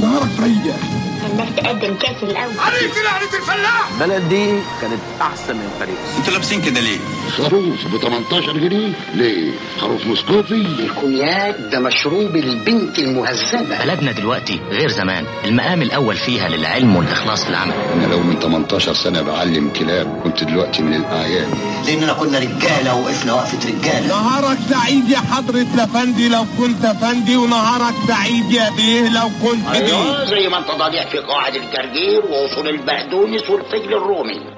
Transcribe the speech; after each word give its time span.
نهارك 0.00 0.28
سعيد 0.38 0.95
الناس 1.26 1.48
تقدم 1.56 1.94
كاس 1.94 2.22
الأول. 2.22 2.58
عليك 2.58 2.92
لعنة 3.04 3.34
الفلاح. 3.40 3.88
البلد 3.92 4.28
دي 4.28 4.46
كانت 4.80 5.00
أحسن 5.20 5.56
من 5.56 5.70
باريس 5.80 5.96
أنتوا 6.18 6.32
لابسين 6.32 6.62
كده 6.62 6.80
ليه؟ 6.80 6.98
خروف 7.36 7.86
ب 7.86 7.96
18 8.02 8.52
جنيه. 8.52 8.92
ليه؟ 9.14 9.52
خروف 9.80 10.06
مسكوفي. 10.06 10.54
الكونياك 10.54 11.56
ده 11.72 11.80
مشروب 11.80 12.36
البنت 12.36 12.98
المهذبة. 12.98 13.84
بلدنا 13.84 14.12
دلوقتي 14.12 14.60
غير 14.70 14.88
زمان. 14.88 15.24
المقام 15.44 15.82
الأول 15.82 16.16
فيها 16.16 16.48
للعلم 16.48 16.96
والإخلاص 16.96 17.44
في 17.44 17.50
العمل. 17.50 17.74
أنا 17.94 18.06
لو 18.06 18.20
من 18.20 18.38
18 18.38 18.94
سنة 18.94 19.22
بعلم 19.22 19.70
كلاب 19.70 20.20
كنت 20.24 20.44
دلوقتي 20.44 20.82
من 20.82 20.94
الاعيان 20.94 21.50
لأننا 21.86 22.12
كنا 22.12 22.38
رجالة 22.38 23.00
وقفنا 23.00 23.32
وقفة 23.34 23.68
رجالة. 23.68 24.06
نهارك 24.08 24.58
سعيد 24.70 25.08
يا 25.08 25.18
حضرة 25.18 25.66
الأفندي 25.74 26.28
لو 26.28 26.44
كنت 26.58 26.84
أفندي 26.84 27.36
ونهارك 27.36 27.94
سعيد 28.08 28.50
يا 28.50 28.70
بيه 28.76 29.08
لو 29.08 29.28
كنت 29.42 29.68
بيه. 29.70 29.78
أيوه 29.78 30.24
زي 30.24 30.48
ما 30.48 30.58
انت 30.58 30.70
ضليع 30.70 31.08
في 31.08 31.18
قواعد 31.18 31.54
الجرجير 31.54 32.24
وأصول 32.30 32.68
البقدونس 32.68 33.50
والفجل 33.50 33.94
الرومي. 33.94 34.56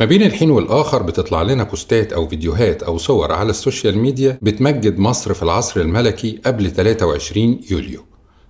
ما 0.00 0.06
بين 0.06 0.22
الحين 0.22 0.50
والآخر 0.50 1.02
بتطلع 1.02 1.42
لنا 1.42 1.64
بوستات 1.64 2.12
أو 2.12 2.28
فيديوهات 2.28 2.82
أو 2.82 2.98
صور 2.98 3.32
على 3.32 3.50
ال 3.50 3.57
social 3.57 3.98
media 3.98 4.38
بتمجد 4.42 4.98
مصر 4.98 5.34
في 5.34 5.42
العصر 5.42 5.80
الملكي 5.80 6.40
قبل 6.46 6.70
23 6.70 7.60
يوليو. 7.70 8.04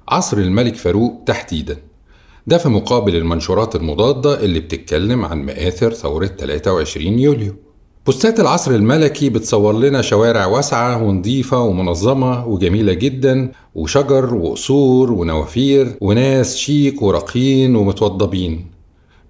عصر 0.09 0.39
الملك 0.39 0.77
فاروق 0.77 1.23
تحديدا. 1.27 1.77
ده 2.47 2.59
في 2.59 2.69
مقابل 2.69 3.17
المنشورات 3.17 3.77
المضادة 3.77 4.41
اللي 4.41 4.61
بتتكلم 4.61 5.25
عن 5.25 5.43
مآثر 5.43 5.93
ثورة 5.93 6.27
23 6.27 7.19
يوليو. 7.19 7.57
بوستات 8.11 8.41
العصر 8.41 8.71
الملكي 8.71 9.31
بتصور 9.31 9.79
لنا 9.79 10.03
شوارع 10.03 10.47
واسعة 10.47 11.03
ونظيفة 11.03 11.61
ومنظمة 11.61 12.47
وجميلة 12.47 12.93
جدا 12.93 13.53
وشجر 13.75 14.35
وقصور 14.35 15.13
ونوافير 15.13 15.97
وناس 16.01 16.57
شيك 16.57 17.03
وراقيين 17.03 17.77
ومتوضبين. 17.77 18.67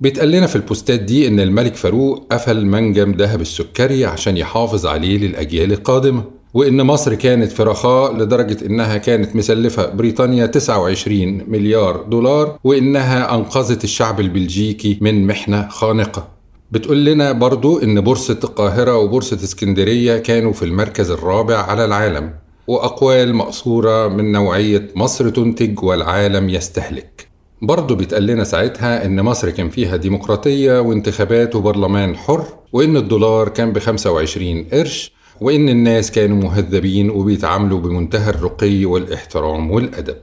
بيتقال 0.00 0.30
لنا 0.30 0.46
في 0.46 0.56
البوستات 0.56 1.00
دي 1.00 1.28
إن 1.28 1.40
الملك 1.40 1.74
فاروق 1.76 2.26
قفل 2.32 2.66
منجم 2.66 3.12
ذهب 3.12 3.40
السكري 3.40 4.04
عشان 4.04 4.36
يحافظ 4.36 4.86
عليه 4.86 5.18
للأجيال 5.18 5.72
القادمة 5.72 6.24
وإن 6.54 6.82
مصر 6.82 7.14
كانت 7.14 7.52
في 7.52 7.62
رخاء 7.62 8.16
لدرجة 8.16 8.66
إنها 8.66 8.96
كانت 8.96 9.36
مسلفة 9.36 9.90
بريطانيا 9.90 10.46
29 10.46 11.44
مليار 11.48 12.02
دولار 12.02 12.58
وإنها 12.64 13.34
أنقذت 13.34 13.84
الشعب 13.84 14.20
البلجيكي 14.20 14.98
من 15.00 15.26
محنة 15.26 15.68
خانقة. 15.68 16.39
بتقول 16.72 17.04
لنا 17.04 17.32
برضو 17.32 17.78
إن 17.78 18.00
بورصة 18.00 18.38
القاهرة 18.44 18.96
وبورصة 18.96 19.36
اسكندرية 19.36 20.18
كانوا 20.18 20.52
في 20.52 20.64
المركز 20.64 21.10
الرابع 21.10 21.56
على 21.56 21.84
العالم 21.84 22.34
وأقوال 22.66 23.34
مقصورة 23.34 24.08
من 24.08 24.32
نوعية 24.32 24.88
مصر 24.96 25.30
تنتج 25.30 25.82
والعالم 25.82 26.48
يستهلك. 26.48 27.28
برضه 27.62 27.94
بيتقال 27.94 28.26
لنا 28.26 28.44
ساعتها 28.44 29.04
إن 29.06 29.22
مصر 29.22 29.50
كان 29.50 29.70
فيها 29.70 29.96
ديمقراطية 29.96 30.80
وانتخابات 30.80 31.56
وبرلمان 31.56 32.16
حر 32.16 32.44
وإن 32.72 32.96
الدولار 32.96 33.48
كان 33.48 33.72
ب 33.72 33.78
25 33.78 34.64
قرش 34.72 35.12
وإن 35.40 35.68
الناس 35.68 36.10
كانوا 36.10 36.36
مهذبين 36.42 37.10
وبيتعاملوا 37.10 37.80
بمنتهى 37.80 38.30
الرقي 38.30 38.84
والإحترام 38.84 39.70
والأدب. 39.70 40.16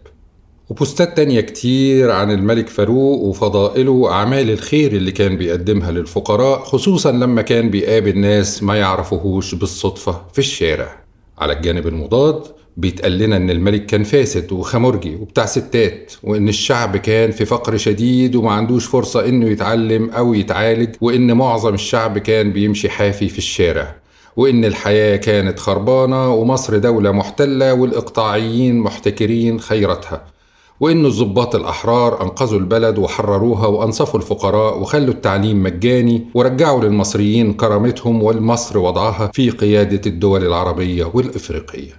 وبوستات 0.70 1.18
تانية 1.18 1.42
كتير 1.42 2.12
عن 2.12 2.32
الملك 2.32 2.70
فاروق 2.70 3.22
وفضائله 3.22 3.92
وأعمال 3.92 4.52
الخير 4.52 4.92
اللي 4.92 5.12
كان 5.12 5.38
بيقدمها 5.38 5.92
للفقراء 5.92 6.60
خصوصا 6.60 7.12
لما 7.12 7.42
كان 7.42 7.70
بيقابل 7.70 8.20
ناس 8.20 8.64
ما 8.64 8.76
يعرفوهوش 8.76 9.56
بالصدفة 9.56 10.22
في 10.34 10.40
الشارع. 10.40 11.04
على 11.38 11.54
الجانب 11.54 11.88
المضاد 11.88 12.44
بيتقال 12.78 13.18
لنا 13.18 13.38
إن 13.38 13.50
الملك 13.50 13.86
كان 13.86 14.04
فاسد 14.04 14.52
وخمرجي 14.52 15.16
وبتاع 15.16 15.46
ستات 15.46 16.14
وإن 16.24 16.50
الشعب 16.50 16.98
كان 16.98 17.32
في 17.32 17.46
فقر 17.46 17.78
شديد 17.78 18.36
وما 18.36 18.52
عندوش 18.52 18.86
فرصة 18.86 19.26
إنه 19.26 19.50
يتعلم 19.50 20.10
أو 20.10 20.34
يتعالج 20.34 20.96
وإن 21.02 21.34
معظم 21.34 21.74
الشعب 21.74 22.18
كان 22.18 22.52
بيمشي 22.52 22.90
حافي 22.90 23.30
في 23.30 23.38
الشارع. 23.38 23.96
وإن 24.36 24.66
الحياة 24.66 25.16
كانت 25.16 25.60
خربانة 25.60 26.34
ومصر 26.34 26.78
دولة 26.78 27.12
محتلة 27.12 27.74
والإقطاعيين 27.74 28.80
محتكرين 28.80 29.60
خيرتها 29.60 30.37
وإن 30.80 31.06
الضباط 31.06 31.56
الأحرار 31.56 32.22
أنقذوا 32.22 32.60
البلد 32.60 32.98
وحرروها 32.98 33.68
وأنصفوا 33.68 34.20
الفقراء 34.20 34.80
وخلوا 34.82 35.14
التعليم 35.14 35.64
مجاني 35.64 36.26
ورجعوا 36.34 36.82
للمصريين 36.82 37.54
كرامتهم 37.54 38.24
والمصر 38.24 38.78
وضعها 38.78 39.32
في 39.34 39.50
قيادة 39.50 40.02
الدول 40.06 40.46
العربية 40.46 41.12
والإفريقية. 41.14 41.94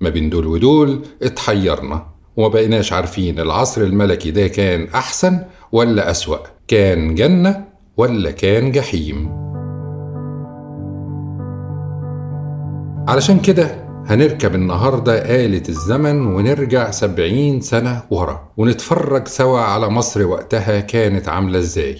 ما 0.00 0.08
بين 0.10 0.30
دول 0.30 0.46
ودول 0.46 1.00
اتحيرنا 1.22 2.06
وما 2.36 2.48
بقيناش 2.48 2.92
عارفين 2.92 3.40
العصر 3.40 3.80
الملكي 3.82 4.30
ده 4.30 4.46
كان 4.46 4.88
أحسن 4.94 5.38
ولا 5.72 6.10
أسوأ 6.10 6.36
كان 6.68 7.14
جنة 7.14 7.64
ولا 7.96 8.30
كان 8.30 8.72
جحيم. 8.72 9.42
علشان 13.08 13.40
كده 13.40 13.81
هنركب 14.06 14.54
النهاردة 14.54 15.44
آلة 15.44 15.62
الزمن 15.68 16.26
ونرجع 16.26 16.90
سبعين 16.90 17.60
سنة 17.60 18.02
ورا 18.10 18.48
ونتفرج 18.56 19.28
سوا 19.28 19.58
على 19.58 19.88
مصر 19.88 20.26
وقتها 20.26 20.80
كانت 20.80 21.28
عاملة 21.28 21.58
إزاي. 21.58 21.98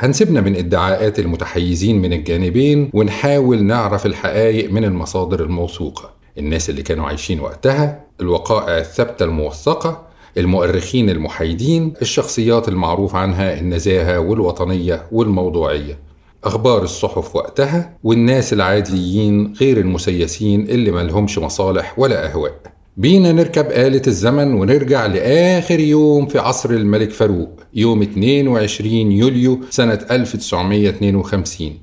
هنسيبنا 0.00 0.40
من 0.40 0.56
ادعاءات 0.56 1.18
المتحيزين 1.18 2.02
من 2.02 2.12
الجانبين 2.12 2.90
ونحاول 2.94 3.62
نعرف 3.64 4.06
الحقائق 4.06 4.72
من 4.72 4.84
المصادر 4.84 5.42
الموثوقة. 5.42 6.10
الناس 6.38 6.70
اللي 6.70 6.82
كانوا 6.82 7.06
عايشين 7.06 7.40
وقتها 7.40 8.00
الوقائع 8.20 8.78
الثابتة 8.78 9.24
الموثقة 9.24 10.06
المؤرخين 10.38 11.10
المحايدين 11.10 11.94
الشخصيات 12.02 12.68
المعروف 12.68 13.14
عنها 13.16 13.60
النزاهة 13.60 14.18
والوطنية 14.18 15.06
والموضوعية. 15.12 15.98
أخبار 16.44 16.82
الصحف 16.82 17.36
وقتها 17.36 17.96
والناس 18.04 18.52
العاديين 18.52 19.52
غير 19.60 19.78
المسيسين 19.78 20.60
اللي 20.62 20.90
ملهمش 20.90 21.38
مصالح 21.38 21.98
ولا 21.98 22.30
أهواء. 22.32 22.54
بينا 22.96 23.32
نركب 23.32 23.66
آلة 23.66 24.02
الزمن 24.06 24.54
ونرجع 24.54 25.06
لآخر 25.06 25.80
يوم 25.80 26.26
في 26.26 26.38
عصر 26.38 26.70
الملك 26.70 27.10
فاروق 27.10 27.50
يوم 27.74 28.02
22 28.02 28.92
يوليو 29.12 29.60
سنة 29.70 29.98
1952 30.10 31.78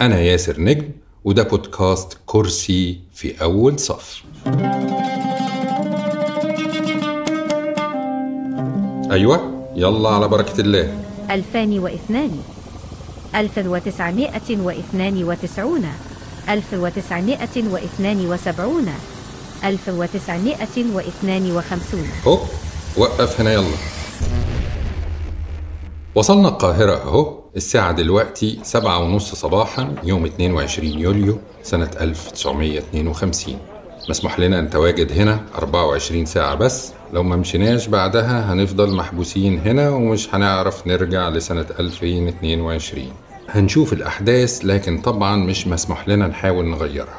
أنا 0.00 0.20
ياسر 0.20 0.60
نجم 0.60 0.84
وده 1.24 1.42
بودكاست 1.42 2.18
كرسي 2.26 3.00
في 3.14 3.42
أول 3.42 3.78
صف. 3.78 4.22
أيوة 9.10 9.64
يلا 9.76 10.08
على 10.08 10.28
بركة 10.28 10.60
الله. 10.60 10.94
2002 11.30 12.30
1992 13.34 15.92
1972 16.48 18.88
1952 19.64 22.04
هو 22.26 22.38
وقف 22.96 23.40
هنا 23.40 23.52
يلا. 23.52 23.74
وصلنا 26.14 26.48
القاهرة 26.48 26.96
أهو 26.96 27.40
الساعة 27.56 27.92
دلوقتي 27.92 28.60
سبعة 28.62 28.98
ونص 28.98 29.34
صباحا 29.34 29.94
يوم 30.04 30.24
22 30.24 30.88
يوليو 30.98 31.38
سنة 31.62 31.90
1952 32.00 33.58
مسموح 34.08 34.40
لنا 34.40 34.60
نتواجد 34.60 35.12
هنا 35.12 35.40
24 35.54 36.26
ساعة 36.26 36.54
بس. 36.54 36.92
لو 37.12 37.22
ما 37.22 37.36
مشيناش 37.36 37.86
بعدها 37.86 38.52
هنفضل 38.52 38.94
محبوسين 38.96 39.58
هنا 39.58 39.90
ومش 39.90 40.34
هنعرف 40.34 40.86
نرجع 40.86 41.28
لسنة 41.28 41.66
2022 41.80 43.04
هنشوف 43.48 43.92
الأحداث 43.92 44.60
لكن 44.64 44.98
طبعا 45.00 45.36
مش 45.36 45.66
مسموح 45.66 46.08
لنا 46.08 46.26
نحاول 46.26 46.64
نغيرها. 46.64 47.18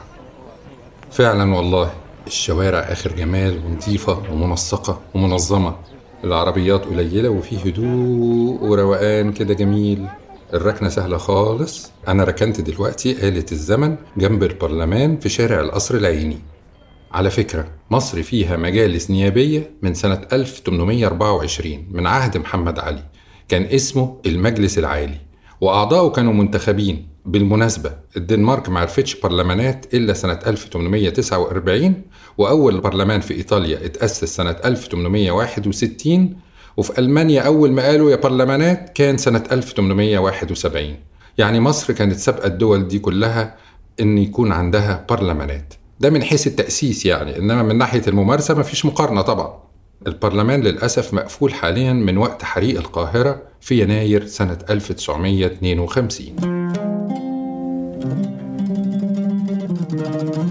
فعلا 1.12 1.56
والله 1.56 1.92
الشوارع 2.28 2.80
آخر 2.80 3.12
جمال 3.12 3.60
ونظيفة 3.66 4.22
ومنسقة 4.32 5.00
ومنظمة. 5.14 5.76
العربيات 6.24 6.86
قليلة 6.86 7.30
وفي 7.30 7.70
هدوء 7.70 8.64
وروقان 8.64 9.32
كده 9.32 9.54
جميل. 9.54 10.06
الركنة 10.54 10.90
سهلة 10.90 11.18
خالص. 11.18 11.92
أنا 12.08 12.24
ركنت 12.24 12.62
دلوقتي 12.62 13.28
آلة 13.28 13.46
الزمن 13.52 13.96
جنب 14.18 14.44
البرلمان 14.44 15.18
في 15.18 15.30
شارع 15.30 15.60
القصر 15.60 15.96
العيني. 15.96 16.38
على 17.14 17.30
فكرة 17.30 17.68
مصر 17.92 18.24
فيها 18.24 18.58
مجالس 18.58 19.12
نيابية 19.12 19.72
من 19.82 19.94
سنة 19.94 20.22
1824 20.34 21.88
من 21.92 22.08
عهد 22.08 22.38
محمد 22.38 22.80
علي. 22.80 23.04
كان 23.48 23.64
اسمه 23.64 24.18
المجلس 24.26 24.78
العالي. 24.78 25.18
وأعضاؤه 25.62 26.12
كانوا 26.12 26.34
منتخبين. 26.34 27.08
بالمناسبة 27.26 27.92
الدنمارك 28.18 28.70
ما 28.70 28.80
عرفتش 28.80 29.16
برلمانات 29.20 29.94
إلا 29.94 30.14
سنة 30.14 30.40
1849 30.48 32.02
وأول 32.38 32.82
برلمان 32.82 33.22
في 33.22 33.34
إيطاليا 33.34 33.86
اتأسس 33.86 34.36
سنة 34.36 34.56
1861 34.66 36.36
وفي 36.78 37.00
ألمانيا 37.00 37.42
أول 37.42 37.72
ما 37.72 37.82
قالوا 37.82 38.12
يا 38.12 38.16
برلمانات 38.16 38.92
كان 38.96 39.18
سنة 39.18 39.44
1871 39.52 40.96
يعني 41.38 41.60
مصر 41.60 41.94
كانت 41.94 42.16
سابقة 42.16 42.48
الدول 42.48 42.88
دي 42.88 43.00
كلها 43.00 43.58
إن 44.00 44.18
يكون 44.18 44.52
عندها 44.52 45.06
برلمانات. 45.10 45.74
ده 46.02 46.10
من 46.10 46.24
حيث 46.24 46.48
التأسيس 46.48 47.06
يعني 47.06 47.38
إنما 47.38 47.64
من 47.64 47.78
ناحية 47.78 48.02
الممارسة 48.08 48.60
مفيش 48.60 48.86
مقارنة 48.86 49.22
طبعا. 49.22 49.54
البرلمان 50.08 50.62
للأسف 50.62 51.14
مقفول 51.14 51.54
حاليا 51.54 51.94
من 51.94 52.18
وقت 52.18 52.44
حريق 52.44 52.78
القاهرة 52.80 53.42
في 53.62 53.82
يناير 53.82 54.26
سنة 54.26 54.58
1952 54.70 56.36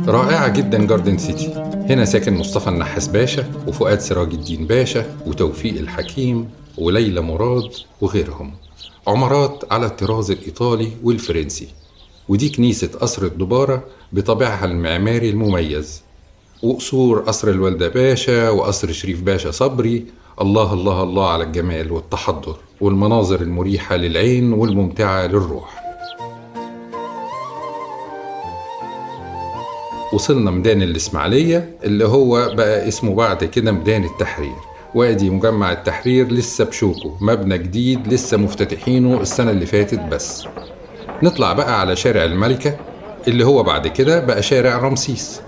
رائعة 0.06 0.48
جدا 0.48 0.86
جاردن 0.86 1.18
سيتي 1.18 1.52
هنا 1.88 2.04
ساكن 2.04 2.34
مصطفى 2.34 2.68
النحاس 2.68 3.08
باشا 3.08 3.44
وفؤاد 3.68 4.00
سراج 4.00 4.32
الدين 4.32 4.66
باشا 4.66 5.04
وتوفيق 5.26 5.78
الحكيم 5.78 6.50
وليلى 6.78 7.20
مراد 7.20 7.70
وغيرهم. 8.00 8.52
عمارات 9.06 9.64
على 9.70 9.86
الطراز 9.86 10.30
الإيطالي 10.30 10.88
والفرنسي. 11.02 11.68
ودي 12.30 12.48
كنيسة 12.48 12.90
قصر 13.00 13.22
الدبارة 13.22 13.84
بطابعها 14.12 14.64
المعماري 14.64 15.30
المميز. 15.30 16.02
وقصور 16.62 17.18
قصر 17.18 17.48
الوالدة 17.48 17.88
باشا 17.88 18.50
وقصر 18.50 18.92
شريف 18.92 19.22
باشا 19.22 19.50
صبري. 19.50 20.06
الله 20.40 20.72
الله 20.72 21.02
الله 21.02 21.30
على 21.30 21.44
الجمال 21.44 21.92
والتحضر 21.92 22.56
والمناظر 22.80 23.40
المريحة 23.40 23.96
للعين 23.96 24.52
والممتعة 24.52 25.26
للروح. 25.26 25.80
وصلنا 30.12 30.50
ميدان 30.50 30.82
الإسماعيلية 30.82 31.78
اللي 31.84 32.04
هو 32.04 32.54
بقى 32.54 32.88
اسمه 32.88 33.14
بعد 33.14 33.44
كده 33.44 33.72
ميدان 33.72 34.04
التحرير. 34.04 34.56
وادي 34.94 35.30
مجمع 35.30 35.72
التحرير 35.72 36.32
لسه 36.32 36.64
بشوكه. 36.64 37.16
مبنى 37.20 37.58
جديد 37.58 38.08
لسه 38.12 38.36
مفتتحينه 38.36 39.20
السنة 39.20 39.50
اللي 39.50 39.66
فاتت 39.66 40.00
بس. 40.00 40.44
نطلع 41.22 41.52
بقى 41.52 41.80
على 41.80 41.96
شارع 41.96 42.24
الملكة 42.24 42.76
اللي 43.28 43.46
هو 43.46 43.62
بعد 43.62 43.86
كده 43.86 44.20
بقى 44.20 44.42
شارع 44.42 44.78
رمسيس. 44.78 45.40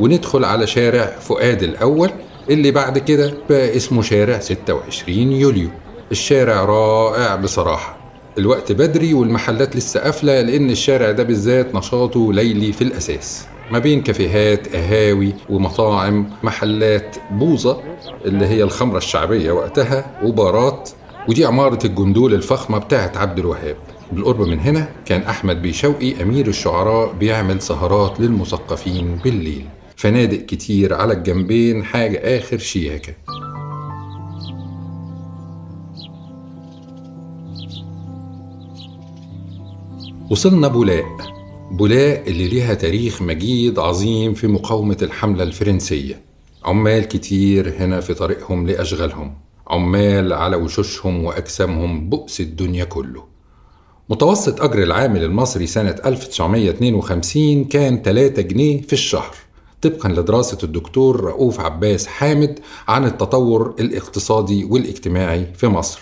وندخل 0.00 0.44
على 0.44 0.66
شارع 0.66 1.06
فؤاد 1.20 1.62
الأول 1.62 2.10
اللي 2.50 2.70
بعد 2.70 2.98
كده 2.98 3.34
بقى 3.50 3.76
اسمه 3.76 4.02
شارع 4.02 4.38
26 4.40 5.32
يوليو. 5.32 5.68
الشارع 6.12 6.64
رائع 6.64 7.36
بصراحة. 7.36 7.96
الوقت 8.38 8.72
بدري 8.72 9.14
والمحلات 9.14 9.76
لسه 9.76 10.00
قافلة 10.00 10.40
لأن 10.40 10.70
الشارع 10.70 11.10
ده 11.10 11.22
بالذات 11.22 11.74
نشاطه 11.74 12.32
ليلي 12.32 12.72
في 12.72 12.82
الأساس. 12.82 13.46
ما 13.70 13.78
بين 13.78 14.02
كافيهات 14.02 14.76
قهاوي 14.76 15.34
ومطاعم 15.50 16.30
محلات 16.42 17.16
بوظة 17.30 17.80
اللي 18.24 18.46
هي 18.46 18.62
الخمرة 18.62 18.98
الشعبية 18.98 19.52
وقتها 19.52 20.06
وبارات. 20.22 20.90
ودي 21.28 21.44
عمارة 21.44 21.78
الجندول 21.86 22.34
الفخمة 22.34 22.78
بتاعت 22.78 23.16
عبد 23.16 23.38
الوهاب. 23.38 23.76
بالقرب 24.12 24.40
من 24.40 24.60
هنا 24.60 24.88
كان 25.06 25.20
أحمد 25.22 25.62
بيه 25.62 25.72
شوقي 25.72 26.22
أمير 26.22 26.46
الشعراء 26.48 27.12
بيعمل 27.12 27.62
سهرات 27.62 28.20
للمثقفين 28.20 29.16
بالليل. 29.16 29.66
فنادق 29.96 30.46
كتير 30.46 30.94
على 30.94 31.14
الجنبين 31.14 31.84
حاجة 31.84 32.38
آخر 32.38 32.58
شياكة. 32.58 33.14
وصلنا 40.30 40.68
بولاق. 40.68 41.34
بولاق 41.70 42.24
اللي 42.26 42.48
ليها 42.48 42.74
تاريخ 42.74 43.22
مجيد 43.22 43.78
عظيم 43.78 44.34
في 44.34 44.46
مقاومة 44.46 44.96
الحملة 45.02 45.42
الفرنسية. 45.42 46.20
عمال 46.64 47.08
كتير 47.08 47.74
هنا 47.78 48.00
في 48.00 48.14
طريقهم 48.14 48.66
لأشغالهم. 48.66 49.34
عمال 49.68 50.32
على 50.32 50.56
وشوشهم 50.56 51.24
وأجسامهم 51.24 52.08
بؤس 52.08 52.40
الدنيا 52.40 52.84
كله. 52.84 53.37
متوسط 54.10 54.62
أجر 54.62 54.82
العامل 54.82 55.24
المصري 55.24 55.66
سنة 55.66 55.96
1952 56.06 57.64
كان 57.64 58.02
3 58.02 58.42
جنيه 58.42 58.82
في 58.82 58.92
الشهر 58.92 59.34
طبقا 59.82 60.08
لدراسة 60.08 60.58
الدكتور 60.62 61.20
رؤوف 61.20 61.60
عباس 61.60 62.06
حامد 62.06 62.58
عن 62.88 63.04
التطور 63.04 63.74
الاقتصادي 63.80 64.64
والاجتماعي 64.64 65.46
في 65.56 65.66
مصر. 65.66 66.00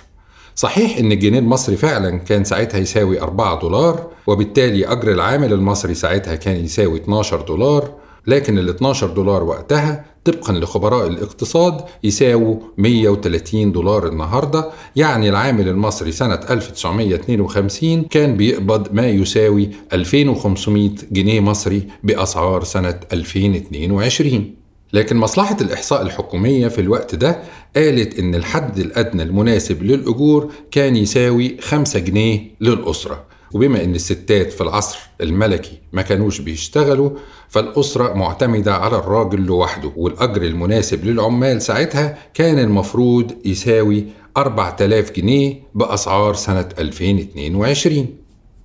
صحيح 0.55 0.99
إن 0.99 1.12
الجنيه 1.12 1.38
المصري 1.38 1.76
فعلا 1.76 2.19
كان 2.19 2.44
ساعتها 2.44 2.79
يساوي 2.79 3.20
4 3.20 3.61
دولار 3.61 4.06
وبالتالي 4.26 4.87
أجر 4.87 5.12
العامل 5.12 5.52
المصري 5.52 5.94
ساعتها 5.94 6.35
كان 6.35 6.64
يساوي 6.64 6.97
12 7.00 7.41
دولار 7.41 7.91
لكن 8.26 8.59
ال 8.59 8.69
12 8.69 9.06
دولار 9.06 9.44
وقتها 9.44 10.05
طبقا 10.26 10.52
لخبراء 10.52 11.06
الاقتصاد 11.06 11.81
يساووا 12.05 12.56
130 12.78 13.73
دولار 13.73 14.08
النهارده. 14.08 14.70
يعني 14.96 15.28
العامل 15.28 15.69
المصري 15.69 16.12
سنة 16.12 16.40
1952 16.50 18.02
كان 18.02 18.37
بيقبض 18.37 18.93
ما 18.93 19.08
يساوي 19.08 19.70
2500 19.93 20.90
جنيه 21.12 21.40
مصري 21.40 21.82
بأسعار 22.05 22.64
سنة 22.64 23.00
2022 23.12 24.55
لكن 24.93 25.17
مصلحة 25.17 25.56
الإحصاء 25.61 26.02
الحكومية 26.02 26.69
في 26.69 26.81
الوقت 26.81 27.14
ده 27.14 27.38
قالت 27.76 28.19
إن 28.19 28.34
الحد 28.34 28.78
الأدنى 28.78 29.23
المناسب 29.23 29.82
للأجور 29.82 30.52
كان 30.70 30.96
يساوي 30.96 31.56
5 31.61 31.99
جنيه 31.99 32.50
للأسرة. 32.61 33.25
وبما 33.53 33.85
إن 33.85 33.95
الستات 33.95 34.53
في 34.53 34.61
العصر 34.61 34.99
الملكي 35.21 35.79
ما 35.93 36.03
كانوش 36.03 36.41
بيشتغلوا 36.41 37.11
فالأسرة 37.49 38.13
معتمدة 38.13 38.75
على 38.75 38.97
الراجل 38.97 39.41
لوحده 39.41 39.93
والأجر 39.97 40.43
المناسب 40.43 41.05
للعمال 41.05 41.63
ساعتها 41.63 42.19
كان 42.35 42.59
المفروض 42.59 43.33
يساوي 43.45 44.05
4000 44.37 45.13
جنيه 45.13 45.55
بأسعار 45.75 46.35
سنة 46.35 46.69
2022 46.79 48.07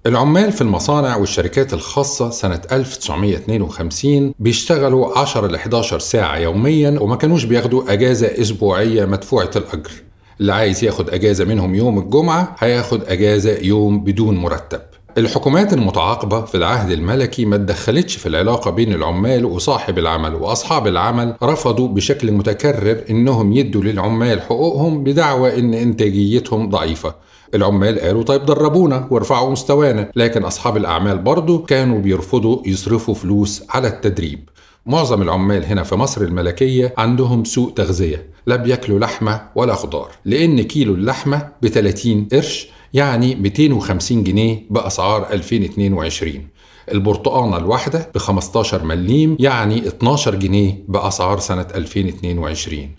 العمال 0.06 0.52
في 0.52 0.62
المصانع 0.62 1.16
والشركات 1.16 1.74
الخاصة 1.74 2.30
سنة 2.30 2.62
1952 2.72 4.34
بيشتغلوا 4.40 5.18
10 5.20 5.48
ل 5.48 5.56
11 5.56 6.00
ساعة 6.00 6.38
يوميا 6.38 7.00
وما 7.00 7.16
كانوش 7.16 7.44
بياخدوا 7.44 7.94
أجازة 7.94 8.28
أسبوعية 8.42 9.06
مدفوعة 9.06 9.50
الأجر. 9.56 9.92
اللي 10.42 10.54
عايز 10.54 10.84
ياخد 10.84 11.10
أجازة 11.10 11.46
منهم 11.46 11.76
يوم 11.76 12.00
الجمعة 12.00 12.56
هياخد 12.60 13.04
أجازة 13.04 13.58
يوم 13.62 14.04
بدون 14.04 14.38
مرتب. 14.38 14.82
الحكومات 15.18 15.74
المتعاقبة 15.74 16.42
في 16.46 16.56
العهد 16.56 16.92
الملكي 16.92 17.46
ما 17.46 17.56
اتدخلتش 17.56 18.16
في 18.16 18.26
العلاقة 18.26 18.72
بين 18.72 18.94
العمال 18.94 19.46
وصاحب 19.46 19.98
العمل 19.98 20.36
وأصحاب 20.36 20.88
العمل 20.88 21.36
رفضوا 21.44 21.88
بشكل 21.88 22.32
متكرر 22.32 23.02
إنهم 23.10 23.54
يدوا 23.54 23.82
للعمال 23.84 24.42
حقوقهم 24.42 25.04
بدعوى 25.04 25.60
إن 25.60 25.74
إنتاجيتهم 25.74 26.70
ضعيفة. 26.70 27.16
العمال 27.56 28.00
قالوا 28.00 28.24
طيب 28.24 28.46
دربونا 28.46 29.08
وارفعوا 29.12 29.52
مستوانا 29.52 30.12
لكن 30.16 30.44
أصحاب 30.44 30.78
الأعمال 30.78 31.18
برضو 31.18 31.60
كانوا 31.64 32.00
بيرفضوا 32.00 32.62
يصرفوا 32.66 33.14
فلوس 33.14 33.64
على 33.70 33.88
التدريب. 33.88 34.50
معظم 34.86 35.22
العمال 35.22 35.66
هنا 35.66 35.84
في 35.84 35.96
مصر 35.96 36.22
الملكية 36.22 36.94
عندهم 36.98 37.44
سوء 37.44 37.72
تغذية 37.72 38.28
لا 38.48 38.56
بياكلوا 38.56 39.00
لحمة 39.00 39.42
ولا 39.56 39.76
خضار 39.76 40.10
لأن 40.26 40.62
كيلو 40.62 40.94
اللحمة 40.94 41.50
ب 41.62 41.68
30 41.68 42.28
قرش 42.32 42.68
يعني 42.94 43.36
250 43.36 44.24
جنيه 44.24 44.66
بأسعار 44.70 45.34
2022 45.34 46.48
البرتقانة 46.92 47.58
الواحدة 47.58 48.10
ب 48.16 48.18
15 48.18 48.84
مليم 48.84 49.38
يعني 49.40 49.88
12 49.88 50.36
جنيه 50.36 50.84
بأسعار 50.88 51.40
سنة 51.40 51.68
2022 51.76 52.90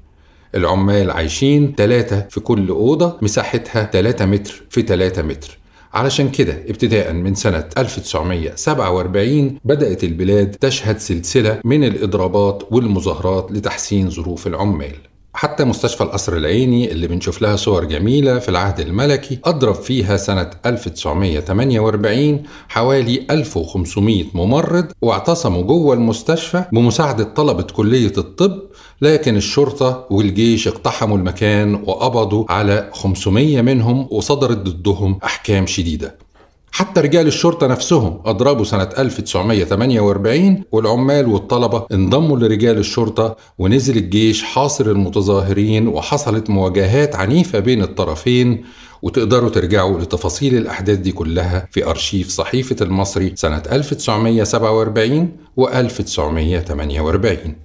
العمال 0.55 1.11
عايشين 1.11 1.75
ثلاثة 1.77 2.27
في 2.31 2.41
كل 2.41 2.69
أوضة 2.69 3.19
مساحتها 3.23 3.91
3 3.93 4.27
متر 4.27 4.63
في 4.71 4.83
3 4.83 5.23
متر. 5.23 5.59
علشان 5.93 6.31
كده 6.31 6.53
ابتداء 6.69 7.13
من 7.13 7.35
سنة 7.35 7.69
1947 7.79 9.59
بدأت 9.65 10.05
البلاد 10.05 10.51
تشهد 10.51 10.99
سلسلة 10.99 11.61
من 11.65 11.85
الإضرابات 11.85 12.63
والمظاهرات 12.71 13.53
لتحسين 13.53 14.11
ظروف 14.11 14.47
العمال. 14.47 15.12
حتى 15.35 15.65
مستشفى 15.65 16.01
القصر 16.01 16.37
العيني 16.37 16.93
اللي 16.93 17.07
بنشوف 17.07 17.43
لها 17.43 17.57
صور 17.57 17.85
جميلة 17.85 18.39
في 18.39 18.49
العهد 18.49 18.81
الملكي 18.81 19.39
أضرب 19.45 19.75
فيها 19.75 20.17
سنة 20.17 20.51
1948 20.67 22.43
حوالي 22.69 23.27
1500 23.31 24.25
ممرض 24.35 24.87
واعتصموا 25.03 25.63
جوه 25.63 25.95
المستشفى 25.95 26.65
بمساعدة 26.73 27.25
طلبة 27.25 27.63
كلية 27.63 28.13
الطب 28.19 28.59
لكن 29.03 29.37
الشرطة 29.37 30.07
والجيش 30.11 30.69
اقتحموا 30.69 31.19
المكان 31.19 31.75
وقبضوا 31.75 32.45
على 32.49 32.91
500 32.93 33.63
منهم 33.63 34.09
وصدرت 34.11 34.57
ضدهم 34.59 35.19
أحكام 35.25 35.67
شديدة. 35.67 36.22
حتى 36.73 37.01
رجال 37.01 37.27
الشرطة 37.27 37.67
نفسهم 37.67 38.21
أضربوا 38.25 38.65
سنة 38.65 38.89
1948 38.99 40.63
والعمال 40.73 41.27
والطلبة 41.29 41.87
انضموا 41.93 42.37
لرجال 42.39 42.79
الشرطة 42.79 43.37
ونزل 43.59 43.97
الجيش 43.97 44.43
حاصر 44.43 44.87
المتظاهرين 44.87 45.89
وحصلت 45.89 46.51
مواجهات 46.51 47.17
عنيفة 47.17 47.59
بين 47.59 47.83
الطرفين 47.83 48.65
وتقدروا 49.03 49.51
ترجعوا 49.51 50.01
لتفاصيل 50.01 50.57
الأحداث 50.57 50.99
دي 50.99 51.13
كلها 51.13 51.69
في 51.71 51.87
أرشيف 51.87 52.29
صحيفة 52.29 52.77
المصري 52.81 53.33
سنة 53.37 53.63
1947 53.73 55.37
و 55.57 55.69
1948 55.69 57.57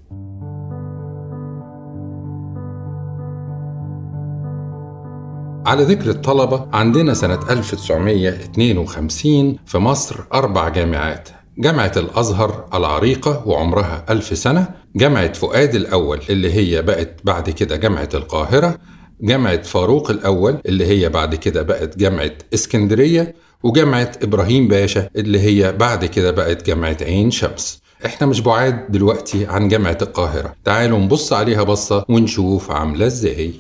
على 5.68 5.84
ذكر 5.84 6.10
الطلبة 6.10 6.68
عندنا 6.74 7.14
سنة 7.14 7.40
1952 7.50 9.56
في 9.66 9.78
مصر 9.78 10.16
أربع 10.34 10.70
جامعات. 10.70 11.30
جامعة 11.58 11.92
الأزهر 11.98 12.66
العريقة 12.74 13.44
وعمرها 13.48 14.06
ألف 14.10 14.38
سنة. 14.38 14.68
جامعة 14.96 15.34
فؤاد 15.34 15.76
الأول 15.76 16.20
اللي 16.30 16.54
هي 16.54 16.82
بقت 16.82 17.20
بعد 17.24 17.50
كده 17.50 17.76
جامعة 17.76 18.10
القاهرة. 18.14 18.78
جامعة 19.22 19.62
فاروق 19.62 20.12
الأول 20.12 20.58
اللي 20.66 20.86
هي 20.86 21.10
بعد 21.10 21.36
كده 21.36 21.62
بقت 21.62 21.98
جامعة 21.98 22.32
اسكندرية. 22.54 23.36
وجامعة 23.64 24.12
إبراهيم 24.24 24.68
باشا 24.68 25.10
اللي 25.16 25.40
هي 25.40 25.72
بعد 25.72 26.06
كده 26.06 26.32
بقت 26.32 26.68
جامعة 26.68 26.98
عين 27.02 27.32
شمس. 27.32 27.82
إحنا 28.06 28.28
مش 28.28 28.42
بعاد 28.42 28.92
دلوقتي 28.92 29.46
عن 29.46 29.68
جامعة 29.68 29.98
القاهرة. 30.02 30.54
تعالوا 30.66 31.00
نبص 31.00 31.34
عليها 31.34 31.64
بصة 31.64 32.06
ونشوف 32.10 32.72
عاملة 32.72 33.06
إزاي. 33.06 33.54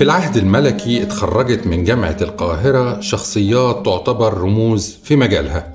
في 0.00 0.04
العهد 0.04 0.36
الملكي 0.36 1.02
اتخرجت 1.02 1.66
من 1.66 1.84
جامعة 1.84 2.16
القاهرة 2.20 3.00
شخصيات 3.00 3.84
تعتبر 3.84 4.34
رموز 4.38 4.98
في 5.04 5.16
مجالها. 5.16 5.74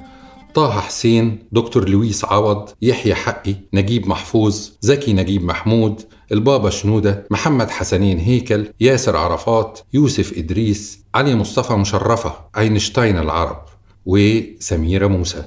طه 0.54 0.80
حسين 0.80 1.40
دكتور 1.52 1.90
لويس 1.90 2.26
عوض 2.26 2.70
يحيى 2.82 3.16
حقي 3.16 3.56
نجيب 3.74 4.08
محفوظ 4.08 4.70
زكي 4.82 5.14
نجيب 5.14 5.44
محمود 5.44 6.02
البابا 6.32 6.70
شنودة 6.70 7.28
محمد 7.32 7.70
حسنين 7.70 8.20
هيكل 8.20 8.68
ياسر 8.80 9.18
عرفات 9.18 9.80
يوسف 9.94 10.38
إدريس 10.38 11.00
علي 11.16 11.36
مصطفى 11.36 11.74
مشرفة 11.74 12.34
أينشتاين 12.58 13.18
العرب 13.18 13.66
وسميرة 14.06 15.08
موسى. 15.08 15.44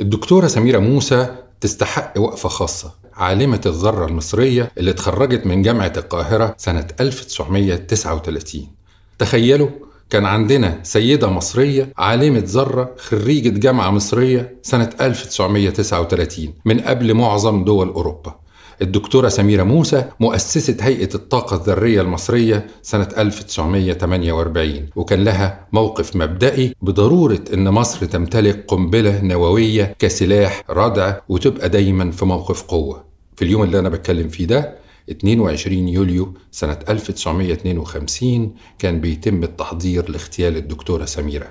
الدكتورة 0.00 0.46
سميرة 0.46 0.78
موسى 0.78 1.34
تستحق 1.60 2.12
وقفة 2.18 2.48
خاصة. 2.48 2.92
عالمة 3.14 3.60
الذرة 3.66 4.06
المصرية 4.06 4.72
اللي 4.78 4.90
اتخرجت 4.90 5.46
من 5.46 5.62
جامعة 5.62 5.92
القاهرة 5.96 6.54
سنة 6.58 6.86
1939 7.00 8.66
تخيلوا 9.18 9.68
كان 10.10 10.24
عندنا 10.26 10.80
سيدة 10.82 11.30
مصرية 11.30 11.92
عالمة 11.96 12.42
ذرة 12.46 12.94
خريجة 12.98 13.48
جامعة 13.48 13.90
مصرية 13.90 14.56
سنة 14.62 14.90
1939 15.00 16.54
من 16.64 16.80
قبل 16.80 17.14
معظم 17.14 17.64
دول 17.64 17.88
أوروبا. 17.88 18.34
الدكتورة 18.82 19.28
سميرة 19.28 19.62
موسى 19.62 20.04
مؤسسة 20.20 20.76
هيئة 20.80 21.14
الطاقة 21.14 21.56
الذرية 21.56 22.00
المصرية 22.00 22.66
سنة 22.82 23.08
1948 23.18 24.86
وكان 24.96 25.24
لها 25.24 25.66
موقف 25.72 26.16
مبدئي 26.16 26.74
بضرورة 26.82 27.40
أن 27.54 27.68
مصر 27.70 28.06
تمتلك 28.06 28.64
قنبلة 28.68 29.20
نووية 29.22 29.96
كسلاح 29.98 30.62
ردع 30.70 31.14
وتبقى 31.28 31.68
دايما 31.68 32.10
في 32.10 32.24
موقف 32.24 32.62
قوة. 32.62 33.04
في 33.36 33.44
اليوم 33.44 33.62
اللي 33.62 33.78
أنا 33.78 33.88
بتكلم 33.88 34.28
فيه 34.28 34.44
ده 34.46 34.74
22 35.10 35.88
يوليو 35.88 36.34
سنة 36.50 36.78
1952 36.88 38.54
كان 38.78 39.00
بيتم 39.00 39.42
التحضير 39.42 40.10
لاغتيال 40.10 40.56
الدكتورة 40.56 41.04
سميرة. 41.04 41.46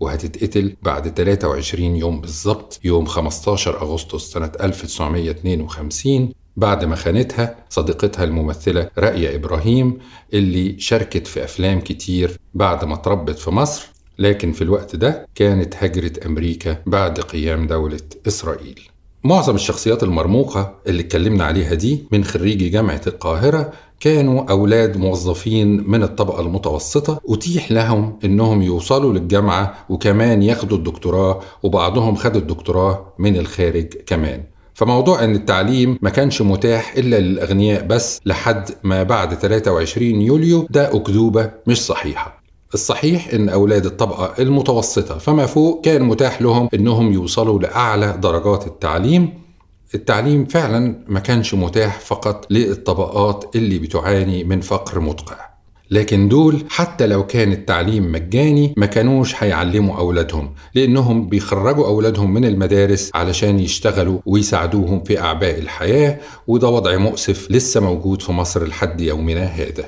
وهتتقتل 0.00 0.76
بعد 0.82 1.08
23 1.08 1.96
يوم 1.96 2.20
بالظبط 2.20 2.80
يوم 2.84 3.04
15 3.06 3.82
أغسطس 3.82 4.22
سنة 4.32 4.52
1952 4.62 6.32
بعد 6.56 6.84
ما 6.84 6.96
خانتها 6.96 7.56
صديقتها 7.68 8.24
الممثلة 8.24 8.88
رائية 8.98 9.34
إبراهيم 9.36 9.98
اللي 10.34 10.80
شاركت 10.80 11.26
في 11.26 11.44
أفلام 11.44 11.80
كتير 11.80 12.38
بعد 12.54 12.84
ما 12.84 12.94
اتربت 12.94 13.38
في 13.38 13.50
مصر 13.50 13.86
لكن 14.18 14.52
في 14.52 14.62
الوقت 14.62 14.96
ده 14.96 15.26
كانت 15.34 15.74
هجرت 15.78 16.18
أمريكا 16.18 16.76
بعد 16.86 17.20
قيام 17.20 17.66
دولة 17.66 18.00
إسرائيل. 18.28 18.80
معظم 19.24 19.54
الشخصيات 19.54 20.02
المرموقة 20.02 20.74
اللي 20.86 21.02
اتكلمنا 21.02 21.44
عليها 21.44 21.74
دي 21.74 22.04
من 22.12 22.24
خريجي 22.24 22.68
جامعة 22.68 23.00
القاهرة 23.06 23.72
كانوا 24.00 24.50
أولاد 24.50 24.96
موظفين 24.96 25.90
من 25.90 26.02
الطبقة 26.02 26.40
المتوسطة 26.40 27.20
أتيح 27.28 27.72
لهم 27.72 28.18
إنهم 28.24 28.62
يوصلوا 28.62 29.12
للجامعة 29.12 29.74
وكمان 29.88 30.42
ياخدوا 30.42 30.78
الدكتوراه 30.78 31.40
وبعضهم 31.62 32.14
خد 32.14 32.36
الدكتوراه 32.36 33.12
من 33.18 33.36
الخارج 33.36 33.86
كمان. 34.06 34.44
فموضوع 34.80 35.24
إن 35.24 35.34
التعليم 35.34 35.98
ما 36.02 36.10
كانش 36.10 36.42
متاح 36.42 36.94
إلا 36.96 37.20
للأغنياء 37.20 37.86
بس 37.86 38.20
لحد 38.26 38.70
ما 38.84 39.02
بعد 39.02 39.34
23 39.34 40.22
يوليو 40.22 40.66
ده 40.70 40.96
أكذوبة 40.96 41.50
مش 41.66 41.82
صحيحة. 41.82 42.42
الصحيح 42.74 43.28
إن 43.34 43.48
أولاد 43.48 43.86
الطبقة 43.86 44.42
المتوسطة 44.42 45.18
فما 45.18 45.46
فوق 45.46 45.84
كان 45.84 46.02
متاح 46.02 46.42
لهم 46.42 46.68
إنهم 46.74 47.12
يوصلوا 47.12 47.58
لأعلى 47.58 48.18
درجات 48.22 48.66
التعليم. 48.66 49.34
التعليم 49.94 50.44
فعلا 50.44 51.04
ما 51.08 51.20
كانش 51.20 51.54
متاح 51.54 52.00
فقط 52.00 52.46
للطبقات 52.50 53.56
اللي 53.56 53.78
بتعاني 53.78 54.44
من 54.44 54.60
فقر 54.60 55.00
مدقع 55.00 55.49
لكن 55.90 56.28
دول 56.28 56.64
حتى 56.68 57.06
لو 57.06 57.26
كان 57.26 57.52
التعليم 57.52 58.12
مجاني 58.12 58.74
ما 58.76 58.86
كانوش 58.86 59.42
هيعلموا 59.42 59.98
أولادهم 59.98 60.54
لأنهم 60.74 61.28
بيخرجوا 61.28 61.86
أولادهم 61.86 62.34
من 62.34 62.44
المدارس 62.44 63.10
علشان 63.14 63.58
يشتغلوا 63.60 64.18
ويساعدوهم 64.26 65.04
في 65.04 65.20
أعباء 65.20 65.58
الحياة 65.58 66.18
وده 66.46 66.68
وضع 66.68 66.96
مؤسف 66.96 67.50
لسه 67.50 67.80
موجود 67.80 68.22
في 68.22 68.32
مصر 68.32 68.66
لحد 68.66 69.00
يومنا 69.00 69.44
هذا. 69.44 69.84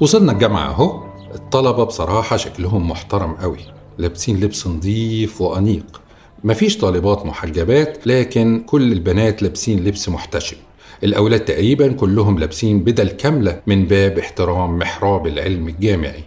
وصلنا 0.00 0.32
الجامعة 0.32 0.70
أهو. 0.70 1.02
الطلبة 1.34 1.84
بصراحة 1.84 2.36
شكلهم 2.36 2.90
محترم 2.90 3.32
قوي 3.32 3.58
لابسين 3.98 4.40
لبس 4.40 4.66
نظيف 4.66 5.40
وأنيق. 5.40 6.00
مفيش 6.44 6.78
طالبات 6.78 7.26
محجبات 7.26 8.06
لكن 8.06 8.62
كل 8.66 8.92
البنات 8.92 9.42
لابسين 9.42 9.84
لبس 9.84 10.08
محتشم. 10.08 10.56
الأولاد 11.04 11.40
تقريبا 11.40 11.92
كلهم 11.92 12.38
لابسين 12.38 12.80
بدل 12.80 13.08
كاملة 13.08 13.60
من 13.66 13.84
باب 13.84 14.18
احترام 14.18 14.78
محراب 14.78 15.26
العلم 15.26 15.68
الجامعي. 15.68 16.24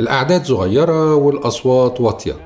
الأعداد 0.00 0.44
صغيرة 0.44 1.14
والأصوات 1.14 2.00
واطية. 2.00 2.36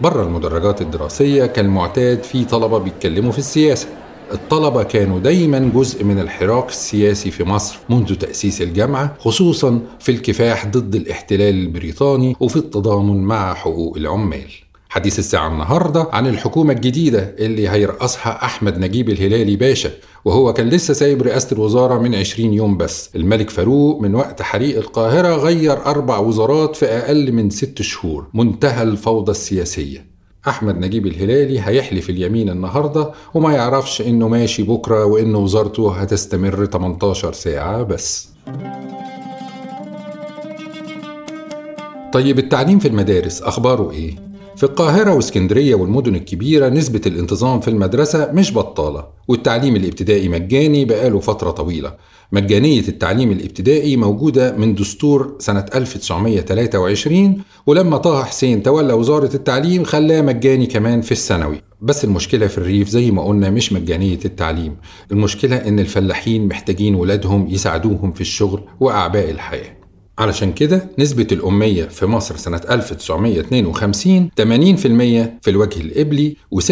بره 0.00 0.22
المدرجات 0.22 0.80
الدراسية 0.80 1.46
كالمعتاد 1.46 2.22
في 2.22 2.44
طلبة 2.44 2.78
بيتكلموا 2.78 3.32
في 3.32 3.38
السياسة. 3.38 3.88
الطلبة 4.32 4.82
كانوا 4.82 5.18
دايما 5.18 5.70
جزء 5.74 6.04
من 6.04 6.18
الحراك 6.18 6.68
السياسي 6.68 7.30
في 7.30 7.44
مصر 7.44 7.78
منذ 7.88 8.14
تأسيس 8.14 8.62
الجامعة 8.62 9.16
خصوصا 9.18 9.80
في 10.00 10.12
الكفاح 10.12 10.66
ضد 10.66 10.94
الاحتلال 10.94 11.54
البريطاني 11.54 12.36
وفي 12.40 12.56
التضامن 12.56 13.24
مع 13.24 13.54
حقوق 13.54 13.96
العمال. 13.96 14.69
حديث 14.90 15.18
الساعة 15.18 15.48
النهاردة 15.48 16.06
عن 16.12 16.26
الحكومة 16.26 16.72
الجديدة 16.72 17.34
اللي 17.38 17.68
هيرأسها 17.68 18.44
أحمد 18.44 18.78
نجيب 18.78 19.08
الهلالي 19.08 19.56
باشا 19.56 19.90
وهو 20.24 20.52
كان 20.52 20.68
لسه 20.68 20.94
سايب 20.94 21.22
رئاسة 21.22 21.54
الوزارة 21.54 21.98
من 21.98 22.14
20 22.14 22.52
يوم 22.52 22.76
بس. 22.76 23.10
الملك 23.16 23.50
فاروق 23.50 24.00
من 24.00 24.14
وقت 24.14 24.42
حريق 24.42 24.78
القاهرة 24.78 25.34
غير 25.36 25.86
أربع 25.86 26.18
وزارات 26.18 26.76
في 26.76 26.86
أقل 26.86 27.32
من 27.32 27.50
ست 27.50 27.82
شهور. 27.82 28.26
منتهى 28.34 28.82
الفوضى 28.82 29.30
السياسية. 29.30 30.06
أحمد 30.48 30.78
نجيب 30.78 31.06
الهلالي 31.06 31.60
هيحلف 31.60 32.10
اليمين 32.10 32.50
النهاردة 32.50 33.10
وما 33.34 33.52
يعرفش 33.52 34.00
إنه 34.00 34.28
ماشي 34.28 34.62
بكرة 34.62 35.04
وإن 35.04 35.34
وزارته 35.34 35.92
هتستمر 35.96 36.66
18 36.66 37.32
ساعة 37.32 37.82
بس. 37.82 38.28
طيب 42.12 42.38
التعليم 42.38 42.78
في 42.78 42.88
المدارس 42.88 43.42
أخباره 43.42 43.90
إيه؟ 43.90 44.29
في 44.60 44.66
القاهرة 44.66 45.14
واسكندرية 45.14 45.74
والمدن 45.74 46.14
الكبيرة 46.14 46.68
نسبة 46.68 47.00
الانتظام 47.06 47.60
في 47.60 47.68
المدرسة 47.68 48.32
مش 48.32 48.54
بطالة 48.54 49.06
والتعليم 49.28 49.76
الابتدائي 49.76 50.28
مجاني 50.28 50.84
بقاله 50.84 51.20
فترة 51.20 51.50
طويلة. 51.50 51.94
مجانية 52.32 52.88
التعليم 52.88 53.30
الابتدائي 53.30 53.96
موجودة 53.96 54.56
من 54.56 54.74
دستور 54.74 55.36
سنة 55.38 55.64
1923 55.74 57.42
ولما 57.66 57.96
طه 57.96 58.24
حسين 58.24 58.62
تولى 58.62 58.92
وزارة 58.92 59.34
التعليم 59.36 59.84
خلاه 59.84 60.20
مجاني 60.20 60.66
كمان 60.66 61.00
في 61.00 61.12
الثانوي. 61.12 61.62
بس 61.80 62.04
المشكلة 62.04 62.46
في 62.46 62.58
الريف 62.58 62.88
زي 62.88 63.10
ما 63.10 63.24
قلنا 63.24 63.50
مش 63.50 63.72
مجانية 63.72 64.18
التعليم. 64.24 64.76
المشكلة 65.12 65.56
إن 65.56 65.78
الفلاحين 65.78 66.48
محتاجين 66.48 66.94
ولادهم 66.94 67.46
يساعدوهم 67.48 68.12
في 68.12 68.20
الشغل 68.20 68.62
وأعباء 68.80 69.30
الحياة. 69.30 69.79
علشان 70.20 70.52
كده 70.52 70.90
نسبة 70.98 71.26
الأمية 71.32 71.84
في 71.84 72.06
مصر 72.06 72.36
سنة 72.36 72.60
1952 72.70 74.30
80% 74.40 74.42
في 75.42 75.48
الوجه 75.50 75.80
الإبلي 75.80 76.36
و76% 76.54 76.64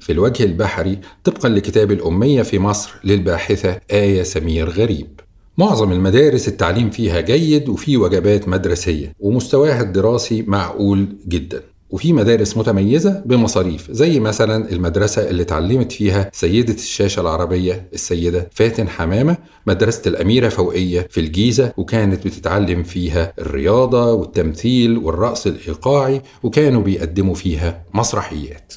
في 0.00 0.10
الوجه 0.10 0.44
البحري 0.44 0.98
طبقا 1.24 1.48
لكتاب 1.48 1.92
الأمية 1.92 2.42
في 2.42 2.58
مصر 2.58 2.90
للباحثة 3.04 3.80
آية 3.90 4.22
سمير 4.22 4.68
غريب. 4.68 5.20
معظم 5.58 5.92
المدارس 5.92 6.48
التعليم 6.48 6.90
فيها 6.90 7.20
جيد 7.20 7.68
وفي 7.68 7.96
وجبات 7.96 8.48
مدرسية 8.48 9.12
ومستواها 9.20 9.82
الدراسي 9.82 10.42
معقول 10.42 11.06
جدا. 11.28 11.62
وفي 11.90 12.12
مدارس 12.12 12.56
متميزة 12.56 13.22
بمصاريف 13.26 13.90
زي 13.90 14.20
مثلا 14.20 14.72
المدرسة 14.72 15.30
اللي 15.30 15.42
اتعلمت 15.42 15.92
فيها 15.92 16.30
سيدة 16.32 16.74
الشاشة 16.74 17.20
العربية 17.20 17.88
السيدة 17.94 18.48
فاتن 18.52 18.88
حمامة 18.88 19.36
مدرسة 19.66 20.02
الأميرة 20.06 20.48
فوقية 20.48 21.06
في 21.10 21.20
الجيزة 21.20 21.72
وكانت 21.76 22.26
بتتعلم 22.26 22.82
فيها 22.82 23.32
الرياضة 23.38 24.12
والتمثيل 24.12 24.98
والرقص 24.98 25.46
الإيقاعي 25.46 26.22
وكانوا 26.42 26.82
بيقدموا 26.82 27.34
فيها 27.34 27.82
مسرحيات. 27.94 28.74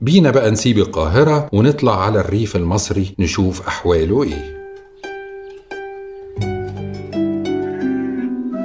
بينا 0.00 0.30
بقى 0.30 0.50
نسيب 0.50 0.78
القاهرة 0.78 1.48
ونطلع 1.52 2.04
على 2.04 2.20
الريف 2.20 2.56
المصري 2.56 3.14
نشوف 3.18 3.66
أحواله 3.68 4.22
إيه. 4.22 4.61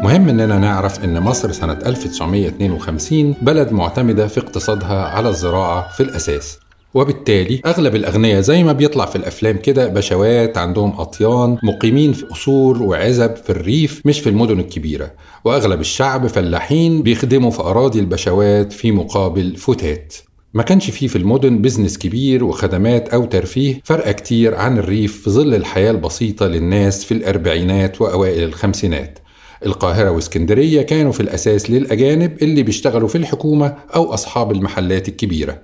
مهم 0.07 0.29
إننا 0.29 0.57
نعرف 0.59 1.03
إن 1.03 1.19
مصر 1.19 1.51
سنة 1.51 1.79
1952 1.85 3.35
بلد 3.41 3.71
معتمدة 3.71 4.27
في 4.27 4.39
اقتصادها 4.39 5.05
على 5.05 5.29
الزراعة 5.29 5.89
في 5.93 6.03
الأساس. 6.03 6.59
وبالتالي 6.93 7.61
أغلب 7.65 7.95
الأغنياء 7.95 8.41
زي 8.41 8.63
ما 8.63 8.71
بيطلع 8.73 9.05
في 9.05 9.15
الأفلام 9.15 9.57
كده 9.57 9.87
بشوات 9.87 10.57
عندهم 10.57 10.99
أطيان 10.99 11.57
مقيمين 11.63 12.13
في 12.13 12.25
قصور 12.25 12.83
وعزب 12.83 13.35
في 13.35 13.49
الريف 13.49 14.01
مش 14.05 14.19
في 14.19 14.29
المدن 14.29 14.59
الكبيرة. 14.59 15.11
وأغلب 15.45 15.79
الشعب 15.81 16.27
فلاحين 16.27 17.01
بيخدموا 17.01 17.51
في 17.51 17.61
أراضي 17.61 17.99
البشوات 17.99 18.73
في 18.73 18.91
مقابل 18.91 19.55
فتات. 19.55 20.13
ما 20.53 20.63
كانش 20.63 20.89
فيه 20.89 21.07
في 21.07 21.15
المدن 21.17 21.61
business 21.62 21.98
كبير 21.97 22.43
وخدمات 22.43 23.09
أو 23.09 23.25
ترفيه 23.25 23.81
فرق 23.83 24.11
كتير 24.11 24.55
عن 24.55 24.77
الريف 24.77 25.21
في 25.21 25.29
ظل 25.29 25.55
الحياة 25.55 25.91
البسيطة 25.91 26.47
للناس 26.47 27.05
في 27.05 27.13
الأربعينات 27.13 28.01
وأوائل 28.01 28.43
الخمسينات. 28.43 29.19
القاهرة 29.65 30.09
واسكندرية 30.09 30.81
كانوا 30.81 31.11
في 31.11 31.19
الأساس 31.19 31.71
للأجانب 31.71 32.43
اللي 32.43 32.63
بيشتغلوا 32.63 33.07
في 33.07 33.17
الحكومة 33.17 33.75
أو 33.95 34.13
أصحاب 34.13 34.51
المحلات 34.51 35.07
الكبيرة. 35.07 35.61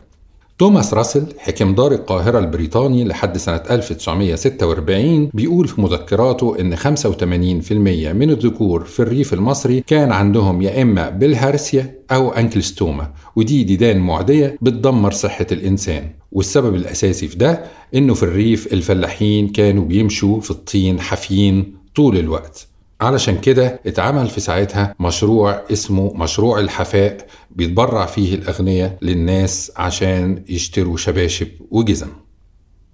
توماس 0.60 0.94
راسل 0.94 1.26
حكمدار 1.38 1.92
القاهرة 1.92 2.40
البريطاني 2.40 3.04
لحد 3.04 3.38
سنة 3.38 3.64
1946 3.70 5.30
بيقول 5.34 5.68
في 5.68 5.82
مذكراته 5.82 6.60
إن 6.60 6.76
85% 6.76 7.72
من 8.14 8.30
الذكور 8.30 8.84
في 8.84 9.00
الريف 9.00 9.34
المصري 9.34 9.84
كان 9.88 10.12
عندهم 10.12 10.62
يا 10.62 10.82
إما 10.82 11.10
بالهارسيا 11.10 11.96
أو 12.12 12.30
أنكلستوما 12.32 13.12
ودي 13.36 13.64
ديدان 13.64 14.00
معدية 14.00 14.58
بتدمر 14.62 15.12
صحة 15.12 15.48
الإنسان. 15.52 16.10
والسبب 16.32 16.76
الأساسي 16.76 17.28
في 17.28 17.38
ده 17.38 17.64
إنه 17.96 18.14
في 18.14 18.24
الريف 18.24 18.74
الفلاحين 18.74 19.48
كانوا 19.48 19.86
بيمشوا 19.86 20.40
في 20.42 20.52
الطين 20.52 21.00
حافيين 21.00 21.76
طول 21.96 22.18
الوقت. 22.18 22.68
علشان 23.04 23.38
كده 23.38 23.80
اتعمل 23.86 24.28
في 24.28 24.40
ساعتها 24.40 24.96
مشروع 25.00 25.62
اسمه 25.72 26.14
مشروع 26.14 26.60
الحفاء 26.60 27.18
بيتبرع 27.52 28.06
فيه 28.06 28.36
الأغنياء 28.36 28.98
للناس 29.02 29.72
عشان 29.78 30.44
يشتروا 30.50 30.98
شباشب 30.98 31.48
وجزم. 31.72 32.08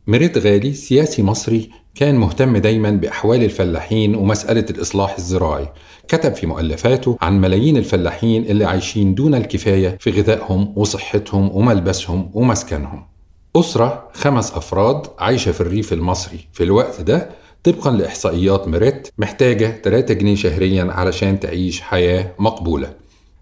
مريت 0.07 0.37
غالي 0.37 0.73
سياسي 0.73 1.23
مصري 1.23 1.69
كان 1.95 2.15
مهتم 2.15 2.57
دايما 2.57 2.91
بأحوال 2.91 3.43
الفلاحين 3.43 4.15
ومسألة 4.15 4.65
الإصلاح 4.69 5.15
الزراعي. 5.17 5.67
كتب 6.07 6.33
في 6.33 6.47
مؤلفاته 6.47 7.17
عن 7.21 7.41
ملايين 7.41 7.77
الفلاحين 7.77 8.45
اللي 8.45 8.65
عايشين 8.65 9.15
دون 9.15 9.35
الكفاية 9.35 9.97
في 9.99 10.09
غذائهم 10.11 10.73
وصحتهم 10.75 11.49
وملبسهم 11.53 12.31
ومسكنهم. 12.33 13.05
أسرة 13.55 14.09
خمس 14.13 14.51
أفراد 14.51 15.07
عايشة 15.19 15.51
في 15.51 15.61
الريف 15.61 15.93
المصري. 15.93 16.39
في 16.53 16.63
الوقت 16.63 17.01
ده 17.01 17.29
طبقا 17.63 17.91
لإحصائيات 17.91 18.67
ميريت 18.67 19.07
محتاجة 19.17 19.81
3 19.83 20.13
جنيه 20.13 20.35
شهريا 20.35 20.83
علشان 20.91 21.39
تعيش 21.39 21.81
حياة 21.81 22.31
مقبولة. 22.39 22.93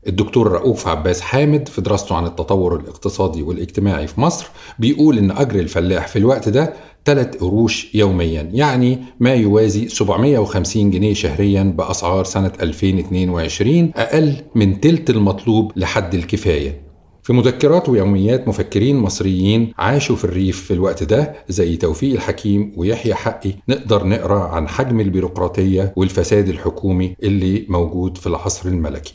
الدكتور 0.07 0.47
رؤوف 0.51 0.88
عباس 0.88 1.21
حامد 1.21 1.67
في 1.67 1.81
دراسته 1.81 2.15
عن 2.15 2.25
التطور 2.25 2.79
الاقتصادي 2.79 3.43
والاجتماعي 3.43 4.07
في 4.07 4.21
مصر 4.21 4.47
بيقول 4.79 5.17
إن 5.17 5.31
أجر 5.31 5.59
الفلاح 5.59 6.07
في 6.07 6.19
الوقت 6.19 6.50
ده 6.50 6.74
3 7.05 7.39
قروش 7.39 7.95
يوميا 7.95 8.50
يعني 8.53 9.00
ما 9.19 9.33
يوازي 9.33 9.88
750 9.88 10.91
جنيه 10.91 11.13
شهريا 11.13 11.63
بأسعار 11.63 12.24
سنة 12.24 12.51
2022 12.62 13.91
أقل 13.95 14.36
من 14.55 14.79
تلت 14.81 15.09
المطلوب 15.09 15.71
لحد 15.75 16.13
الكفاية. 16.15 16.87
في 17.27 17.34
مذكرات 17.34 17.89
ويوميات 17.89 18.48
مفكرين 18.48 18.98
مصريين 18.98 19.74
عاشوا 19.77 20.15
في 20.15 20.24
الريف 20.24 20.65
في 20.65 20.74
الوقت 20.74 21.03
ده 21.03 21.34
زي 21.50 21.77
توفيق 21.77 22.13
الحكيم 22.13 22.74
ويحيى 22.77 23.15
حقي 23.15 23.53
نقدر 23.69 24.07
نقرأ 24.07 24.40
عن 24.40 24.68
حجم 24.68 25.00
البيروقراطية 25.00 25.94
والفساد 25.96 26.50
الحكومي 26.50 27.16
اللي 27.24 27.66
موجود 27.70 28.18
في 28.18 28.27
العصر 28.27 28.70
الملكي. 28.70 29.13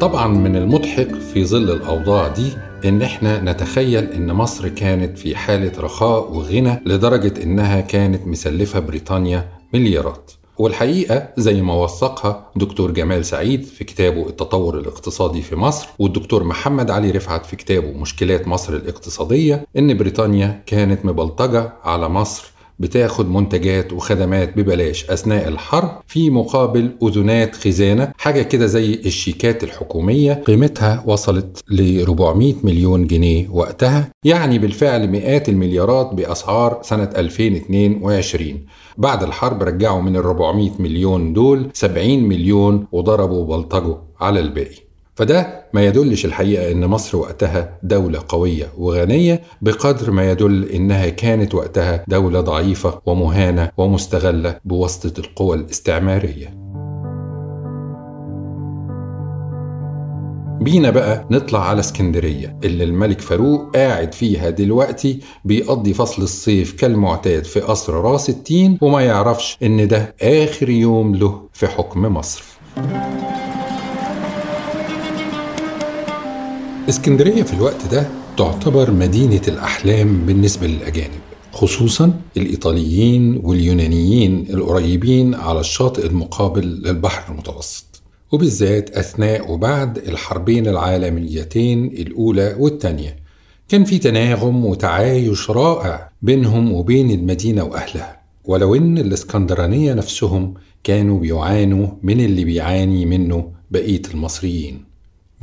طبعا 0.00 0.28
من 0.28 0.56
المضحك 0.56 1.14
في 1.14 1.44
ظل 1.44 1.70
الأوضاع 1.70 2.28
دي 2.28 2.48
إن 2.84 3.02
إحنا 3.02 3.40
نتخيل 3.52 4.04
إن 4.04 4.32
مصر 4.32 4.68
كانت 4.68 5.18
في 5.18 5.36
حالة 5.36 5.72
رخاء 5.80 6.32
وغنى 6.32 6.80
لدرجة 6.86 7.42
إنها 7.42 7.80
كانت 7.80 8.26
مسلفة 8.26 8.80
بريطانيا 8.80 9.61
مليارات. 9.74 10.30
والحقيقة 10.58 11.28
زي 11.36 11.62
ما 11.62 11.74
وثقها 11.74 12.50
دكتور 12.56 12.90
جمال 12.90 13.24
سعيد 13.24 13.64
في 13.64 13.84
كتابه 13.84 14.28
التطور 14.28 14.78
الاقتصادي 14.78 15.42
في 15.42 15.56
مصر 15.56 15.88
والدكتور 15.98 16.44
محمد 16.44 16.90
علي 16.90 17.10
رفعت 17.10 17.46
في 17.46 17.56
كتابه 17.56 17.92
مشكلات 17.92 18.48
مصر 18.48 18.72
الاقتصادية 18.72 19.66
إن 19.78 19.96
بريطانيا 19.96 20.62
كانت 20.66 21.04
مبلطجة 21.04 21.72
على 21.84 22.08
مصر 22.08 22.52
بتاخد 22.78 23.28
منتجات 23.30 23.92
وخدمات 23.92 24.56
ببلاش 24.56 25.10
أثناء 25.10 25.48
الحرب 25.48 25.90
في 26.06 26.30
مقابل 26.30 26.90
أذونات 27.02 27.56
خزانة 27.56 28.12
حاجة 28.18 28.42
كده 28.42 28.66
زي 28.66 28.94
الشيكات 28.94 29.64
الحكومية. 29.64 30.32
قيمتها 30.32 31.04
وصلت 31.06 31.60
ل 31.68 32.00
400 32.02 32.54
مليون 32.62 33.06
جنيه 33.06 33.48
وقتها 33.50 34.08
يعني 34.24 34.58
بالفعل 34.58 35.08
مئات 35.08 35.48
المليارات 35.48 36.14
بأسعار 36.14 36.78
سنة 36.82 37.10
2022 37.16 38.60
بعد 38.96 39.22
الحرب 39.22 39.62
رجعوا 39.62 40.00
من 40.02 40.16
ال 40.16 40.22
400 40.22 40.70
مليون 40.78 41.32
دول 41.32 41.70
70 41.74 42.22
مليون 42.22 42.86
وضربوا 42.92 43.44
بلطجوا 43.44 43.96
على 44.20 44.40
الباقي 44.40 44.76
فده 45.14 45.64
ما 45.72 45.86
يدلش 45.86 46.24
الحقيقة 46.24 46.72
إن 46.72 46.86
مصر 46.86 47.18
وقتها 47.18 47.78
دولة 47.82 48.22
قوية 48.28 48.72
وغنية 48.78 49.42
بقدر 49.62 50.10
ما 50.10 50.30
يدل 50.30 50.64
إنها 50.64 51.08
كانت 51.08 51.54
وقتها 51.54 52.04
دولة 52.08 52.40
ضعيفة 52.40 53.00
ومهانة 53.06 53.70
ومستغلة 53.76 54.56
بواسطة 54.64 55.20
القوى 55.20 55.56
الاستعمارية. 55.56 56.61
بينا 60.60 60.90
بقى 60.90 61.26
نطلع 61.30 61.68
على 61.68 61.80
اسكندرية 61.80 62.56
اللي 62.64 62.84
الملك 62.84 63.20
فاروق 63.20 63.76
قاعد 63.76 64.14
فيها 64.14 64.50
دلوقتي 64.50 65.20
بيقضي 65.44 65.94
فصل 65.94 66.22
الصيف 66.22 66.72
كالمعتاد 66.72 67.44
في 67.44 67.60
قصر 67.60 67.94
راس 67.94 68.28
التين 68.28 68.78
وما 68.80 69.00
يعرفش 69.00 69.58
إن 69.62 69.88
ده 69.88 70.14
آخر 70.22 70.68
يوم 70.70 71.14
له 71.14 71.42
في 71.52 71.66
حكم 71.66 72.02
مصر. 72.02 72.42
اسكندرية 76.88 77.42
في 77.42 77.54
الوقت 77.54 77.86
ده 77.92 78.06
تعتبر 78.38 78.90
مدينة 78.90 79.42
الأحلام 79.48 80.26
بالنسبة 80.26 80.66
للأجانب 80.66 81.20
خصوصا 81.52 82.12
الإيطاليين 82.36 83.40
واليونانيين 83.44 84.46
القريبين 84.50 85.34
على 85.34 85.60
الشاطئ 85.60 86.06
المقابل 86.06 86.64
للبحر 86.66 87.32
المتوسط 87.32 87.91
وبالذات 88.32 88.90
أثناء 88.96 89.52
وبعد 89.52 89.98
الحربين 89.98 90.66
العالميتين 90.66 91.84
الأولى 91.84 92.56
والثانية. 92.58 93.16
كان 93.68 93.84
في 93.84 93.98
تناغم 93.98 94.64
وتعايش 94.64 95.50
رائع 95.50 96.10
بينهم 96.22 96.72
وبين 96.72 97.10
المدينة 97.10 97.64
وأهلها 97.64 98.20
ولو 98.44 98.74
إن 98.74 98.98
الإسكندرانية 98.98 99.94
نفسهم 99.94 100.54
كانوا 100.84 101.20
بيعانوا 101.20 101.88
من 102.02 102.20
اللي 102.20 102.44
بيعاني 102.44 103.06
منه 103.06 103.52
بقية 103.70 104.02
المصريين. 104.14 104.84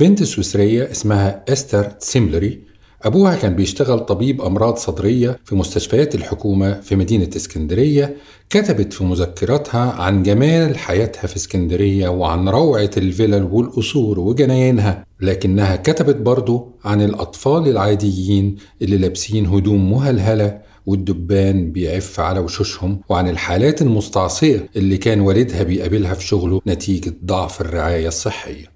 بنت 0.00 0.22
سويسرية 0.22 0.90
اسمها 0.90 1.44
إستر 1.48 1.92
سيملري 1.98 2.60
أبوها 3.02 3.34
كان 3.36 3.54
بيشتغل 3.54 4.00
طبيب 4.00 4.40
أمراض 4.40 4.76
صدرية 4.76 5.38
في 5.44 5.54
مستشفيات 5.54 6.14
الحكومة 6.14 6.80
في 6.80 6.96
مدينة 6.96 7.28
اسكندرية 7.36 8.16
كتبت 8.50 8.92
في 8.92 9.04
مذكراتها 9.04 9.92
عن 9.92 10.22
جمال 10.22 10.78
حياتها 10.78 11.26
في 11.26 11.36
اسكندرية 11.36 12.08
وعن 12.08 12.48
روعة 12.48 12.90
الفلل 12.96 13.42
والقصور 13.42 14.20
وجناينها 14.20 15.06
لكنها 15.20 15.76
كتبت 15.76 16.16
برضو 16.16 16.68
عن 16.84 17.02
الأطفال 17.02 17.68
العاديين 17.68 18.56
اللي 18.82 18.98
لابسين 18.98 19.46
هدوم 19.46 19.90
مهلهلة 19.92 20.58
والدبان 20.86 21.72
بيعف 21.72 22.20
على 22.20 22.40
وشوشهم 22.40 23.00
وعن 23.08 23.28
الحالات 23.28 23.82
المستعصية 23.82 24.68
اللي 24.76 24.96
كان 24.96 25.20
والدها 25.20 25.62
بيقابلها 25.62 26.14
في 26.14 26.26
شغله 26.26 26.60
نتيجة 26.66 27.14
ضعف 27.24 27.60
الرعاية 27.60 28.08
الصحية. 28.08 28.69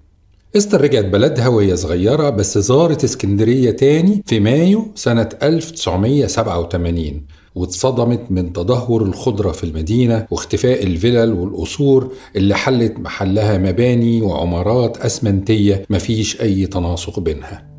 استر 0.57 0.81
رجعت 0.81 1.05
بلدها 1.05 1.47
وهي 1.47 1.75
صغيرة 1.77 2.29
بس 2.29 2.57
زارت 2.57 3.03
اسكندرية 3.03 3.71
تاني 3.71 4.23
في 4.25 4.39
مايو 4.39 4.91
سنة 4.95 5.29
1987 5.43 7.25
واتصدمت 7.55 8.21
من 8.29 8.53
تدهور 8.53 9.01
الخضرة 9.03 9.51
في 9.51 9.63
المدينة 9.63 10.27
واختفاء 10.31 10.83
الفلل 10.83 11.33
والقصور 11.33 12.11
اللي 12.35 12.55
حلت 12.55 12.99
محلها 12.99 13.57
مباني 13.57 14.21
وعمارات 14.21 14.97
أسمنتية 14.97 15.85
مفيش 15.89 16.41
أي 16.41 16.65
تناسق 16.67 17.19
بينها. 17.19 17.75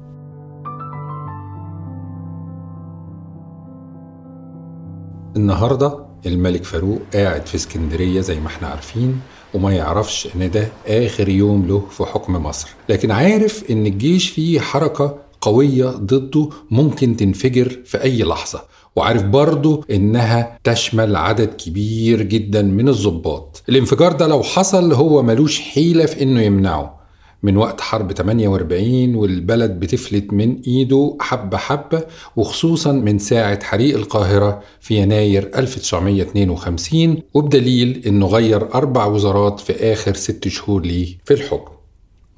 النهاردة 5.37 6.07
الملك 6.27 6.65
فاروق 6.65 6.99
قاعد 7.15 7.47
في 7.47 7.55
اسكندرية 7.55 8.21
زي 8.21 8.41
ما 8.41 8.47
إحنا 8.47 8.69
عارفين 8.69 9.21
وما 9.55 9.75
يعرفش 9.75 10.29
إن 10.37 10.51
ده 10.51 10.69
آخر 10.87 11.29
يوم 11.29 11.67
له 11.67 11.83
في 11.91 12.05
حكم 12.05 12.33
مصر. 12.33 12.69
لكن 12.89 13.11
عارف 13.11 13.65
إن 13.71 13.87
الجيش 13.87 14.31
فيه 14.31 14.61
حركة 14.61 15.19
قوية 15.41 15.87
ضده 15.87 16.49
ممكن 16.71 17.17
تنفجر 17.17 17.79
في 17.85 18.03
أي 18.03 18.23
لحظة. 18.23 18.63
وعارف 18.97 19.23
برضه 19.23 19.85
إنها 19.91 20.59
تشمل 20.65 21.17
عدد 21.17 21.49
كبير 21.49 22.23
جدا 22.23 22.63
من 22.63 22.89
الضباط. 22.89 23.63
الانفجار 23.69 24.13
ده 24.13 24.27
لو 24.27 24.43
حصل 24.43 24.93
هو 24.93 25.23
ملوش 25.23 25.61
حيلة 25.61 26.07
في 26.07 26.23
إنه 26.23 26.43
يمنعه. 26.43 26.96
من 27.43 27.57
وقت 27.57 27.81
حرب 27.81 28.13
48 28.13 29.15
والبلد 29.15 29.71
بتفلت 29.81 30.33
من 30.33 30.61
إيده 30.67 31.17
حبة 31.21 31.57
حبة 31.57 32.03
وخصوصا 32.37 32.93
من 32.93 33.19
ساعة 33.19 33.65
حريق 33.65 33.97
القاهرة 33.97 34.61
في 34.81 34.95
يناير 34.95 35.51
1952 35.59 37.23
وبدليل 37.35 38.03
إنه 38.07 38.27
غير 38.27 38.75
أربع 38.75 39.07
وزارات 39.07 39.61
في 39.61 39.93
آخر 39.93 40.15
ست 40.15 40.49
شهور 40.49 40.83
ليه 40.83 41.19
في 41.25 41.35
الحكم. 41.35 41.73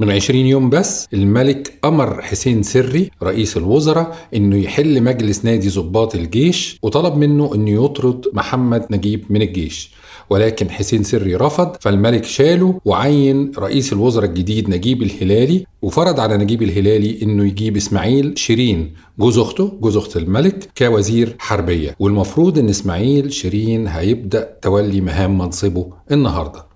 من 0.01 0.11
20 0.11 0.41
يوم 0.41 0.71
بس 0.71 1.07
الملك 1.13 1.73
أمر 1.85 2.23
حسين 2.23 2.63
سري 2.63 3.11
رئيس 3.23 3.57
الوزراء 3.57 4.17
إنه 4.35 4.57
يحل 4.57 5.03
مجلس 5.03 5.45
نادي 5.45 5.69
ضباط 5.69 6.15
الجيش 6.15 6.79
وطلب 6.83 7.17
منه 7.17 7.55
إنه 7.55 7.85
يطرد 7.85 8.27
محمد 8.33 8.87
نجيب 8.91 9.25
من 9.31 9.43
الجيش. 9.43 9.93
ولكن 10.31 10.71
حسين 10.71 11.03
سري 11.03 11.35
رفض 11.35 11.77
فالملك 11.81 12.25
شاله 12.25 12.81
وعين 12.85 13.53
رئيس 13.59 13.93
الوزراء 13.93 14.29
الجديد 14.29 14.71
نجيب 14.71 15.03
الهلالي 15.03 15.65
وفرض 15.83 16.21
على 16.21 16.37
نجيب 16.37 16.63
الهلالي 16.63 17.23
إنه 17.23 17.45
يجيب 17.47 17.77
إسماعيل 17.77 18.39
شيرين 18.39 18.95
جوز 19.19 19.39
أخته 19.39 19.79
جوز 19.81 19.97
أخت 19.97 20.17
الملك 20.17 20.69
كوزير 20.79 21.37
حربية. 21.39 21.97
والمفروض 21.99 22.59
إن 22.59 22.69
إسماعيل 22.69 23.33
شيرين 23.33 23.87
هيبدأ 23.89 24.57
تولي 24.63 25.01
مهام 25.01 25.39
منصبه 25.39 25.93
النهارده. 26.13 26.69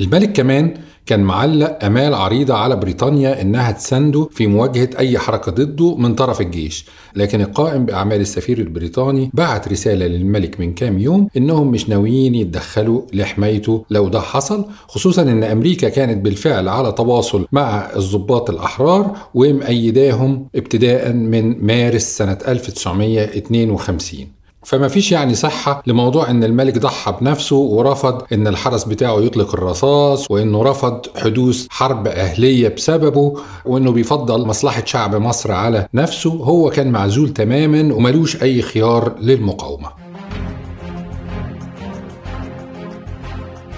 الملك 0.00 0.32
كمان 0.32 0.74
كان 1.06 1.20
معلق 1.20 1.84
أمال 1.84 2.14
عريضة 2.14 2.54
على 2.54 2.76
بريطانيا 2.76 3.42
إنها 3.42 3.70
تسنده 3.70 4.28
في 4.32 4.46
مواجهة 4.46 4.90
أي 4.98 5.18
حركة 5.18 5.52
ضده 5.52 5.96
من 5.96 6.14
طرف 6.14 6.40
الجيش. 6.40 6.86
لكن 7.16 7.40
القائم 7.40 7.84
بأعمال 7.86 8.20
السفير 8.20 8.58
البريطاني 8.58 9.30
بعت 9.34 9.68
رسالة 9.68 10.06
للملك 10.06 10.60
من 10.60 10.74
كام 10.74 10.98
يوم 10.98 11.28
إنهم 11.36 11.70
مش 11.70 11.88
ناويين 11.88 12.34
يتدخلوا 12.34 13.02
لحمايته 13.12 13.84
لو 13.90 14.08
ده 14.08 14.20
حصل 14.20 14.64
خصوصا 14.88 15.22
إن 15.22 15.44
أمريكا 15.44 15.88
كانت 15.88 16.24
بالفعل 16.24 16.68
على 16.68 16.92
تواصل 16.92 17.46
مع 17.52 17.90
الضباط 17.96 18.50
الأحرار 18.50 19.16
ومأيداهم 19.34 20.48
ابتداء 20.56 21.12
من 21.12 21.66
مارس 21.66 22.16
سنة 22.16 22.38
1952 22.48 24.35
فما 24.66 24.88
فيش 24.88 25.12
يعني 25.12 25.34
صحة 25.34 25.82
لموضوع 25.86 26.30
إن 26.30 26.44
الملك 26.44 26.78
ضحى 26.78 27.14
بنفسه 27.20 27.56
ورفض 27.56 28.22
إن 28.32 28.46
الحرس 28.46 28.84
بتاعه 28.84 29.20
يطلق 29.20 29.54
الرصاص 29.54 30.30
وإنه 30.30 30.62
رفض 30.62 31.06
حدوث 31.16 31.66
حرب 31.70 32.06
أهلية 32.06 32.68
بسببه 32.68 33.34
وإنه 33.64 33.92
بيفضل 33.92 34.46
مصلحة 34.46 34.82
شعب 34.84 35.14
مصر 35.14 35.52
على 35.52 35.88
نفسه. 35.94 36.30
هو 36.30 36.70
كان 36.70 36.92
معزول 36.92 37.32
تماما 37.32 37.94
وملوش 37.94 38.42
أي 38.42 38.62
خيار 38.62 39.14
للمقاومة. 39.20 40.05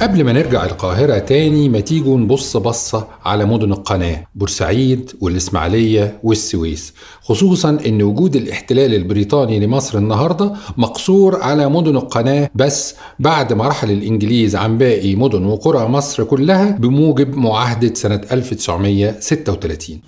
قبل 0.02 0.24
ما 0.24 0.32
نرجع 0.32 0.64
القاهرة 0.64 1.18
تاني 1.18 1.68
ما 1.68 1.80
تيجوا 1.80 2.18
نبص 2.18 2.56
بصة 2.56 3.06
على 3.24 3.44
مدن 3.44 3.72
القناة 3.72 4.26
بورسعيد 4.34 5.12
والإسماعيلية 5.20 6.18
والسويس. 6.22 6.94
خصوصا 7.22 7.78
أن 7.86 8.02
وجود 8.02 8.36
الاحتلال 8.36 8.94
البريطاني 8.94 9.60
لمصر 9.66 9.98
النهاردة 9.98 10.52
مقصور 10.76 11.42
على 11.42 11.68
مدن 11.68 11.96
القناة 11.96 12.50
بس 12.54 12.94
بعد 13.18 13.52
ما 13.52 13.68
رحل 13.68 13.90
الإنجليز 13.90 14.56
عن 14.56 14.78
باقي 14.78 15.14
مدن 15.16 15.44
وقرى 15.44 15.88
مصر 15.88 16.24
كلها 16.24 16.70
بموجب 16.70 17.36
معاهدة 17.36 17.94
سنة 17.94 18.20
1936 18.32 20.00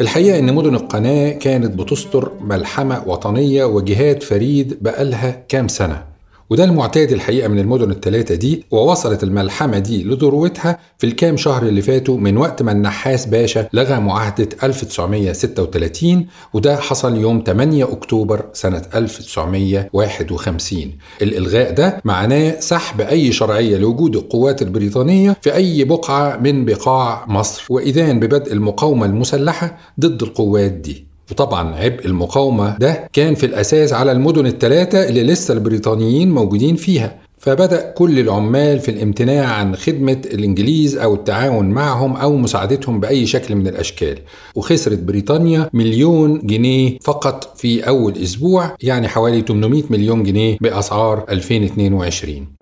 الحقيقة 0.00 0.38
إن 0.38 0.54
مدن 0.54 0.74
القناة 0.74 1.30
كانت 1.30 1.78
بتستر 1.80 2.32
ملحمة 2.40 3.02
وطنية 3.06 3.64
وجهاد 3.64 4.22
فريد 4.22 4.78
بقالها 4.82 5.44
كام 5.48 5.68
سنة. 5.68 6.13
وده 6.50 6.64
المعتاد 6.64 7.12
الحقيقة 7.12 7.48
من 7.48 7.58
المدن 7.58 7.90
الثلاثة 7.90 8.34
دي 8.34 8.64
ووصلت 8.70 9.22
الملحمة 9.22 9.78
دي 9.78 10.04
لذروتها 10.04 10.78
في 10.98 11.06
الكام 11.06 11.36
شهر 11.36 11.62
اللي 11.62 11.82
فاتوا 11.82 12.16
من 12.18 12.36
وقت 12.36 12.62
ما 12.62 12.72
النحاس 12.72 13.26
باشا 13.26 13.68
لغى 13.72 14.00
معاهدة 14.00 14.48
1936 14.62 16.26
وده 16.52 16.76
حصل 16.76 17.16
يوم 17.16 17.42
8 17.46 17.84
أكتوبر 17.84 18.44
سنة 18.52 18.82
1951 18.94 20.92
الإلغاء 21.22 21.72
ده 21.72 22.00
معناه 22.04 22.60
سحب 22.60 23.00
أي 23.00 23.32
شرعية 23.32 23.76
لوجود 23.76 24.16
القوات 24.16 24.62
البريطانية 24.62 25.36
في 25.42 25.54
أي 25.54 25.84
بقعة 25.84 26.36
من 26.36 26.64
بقاع 26.64 27.24
مصر 27.28 27.64
وإذان 27.70 28.20
ببدء 28.20 28.52
المقاومة 28.52 29.06
المسلحة 29.06 29.76
ضد 30.00 30.22
القوات 30.22 30.72
دي. 30.72 31.13
وطبعا 31.30 31.74
عبء 31.76 32.06
المقاومة 32.06 32.78
ده 32.78 33.08
كان 33.12 33.34
في 33.34 33.46
الأساس 33.46 33.92
على 33.92 34.12
المدن 34.12 34.46
الثلاثة 34.46 35.08
اللي 35.08 35.22
لسه 35.22 35.54
البريطانيين 35.54 36.30
موجودين 36.30 36.76
فيها. 36.76 37.24
فبدأ 37.38 37.90
كل 37.90 38.18
العمال 38.18 38.80
في 38.80 38.90
الامتناع 38.90 39.46
عن 39.46 39.76
خدمة 39.76 40.20
الإنجليز 40.26 40.96
أو 40.96 41.14
التعاون 41.14 41.70
معهم 41.70 42.16
أو 42.16 42.36
مساعدتهم 42.36 43.00
بأي 43.00 43.26
شكل 43.26 43.54
من 43.56 43.68
الأشكال. 43.68 44.18
وخسرت 44.54 44.98
بريطانيا 44.98 45.70
مليون 45.72 46.40
جنيه 46.46 46.98
فقط 47.02 47.52
في 47.56 47.88
أول 47.88 48.18
أسبوع 48.22 48.76
يعني 48.82 49.08
حوالي 49.08 49.40
800 49.48 49.82
مليون 49.90 50.22
جنيه 50.22 50.56
بأسعار 50.60 51.24
2022 51.30 52.53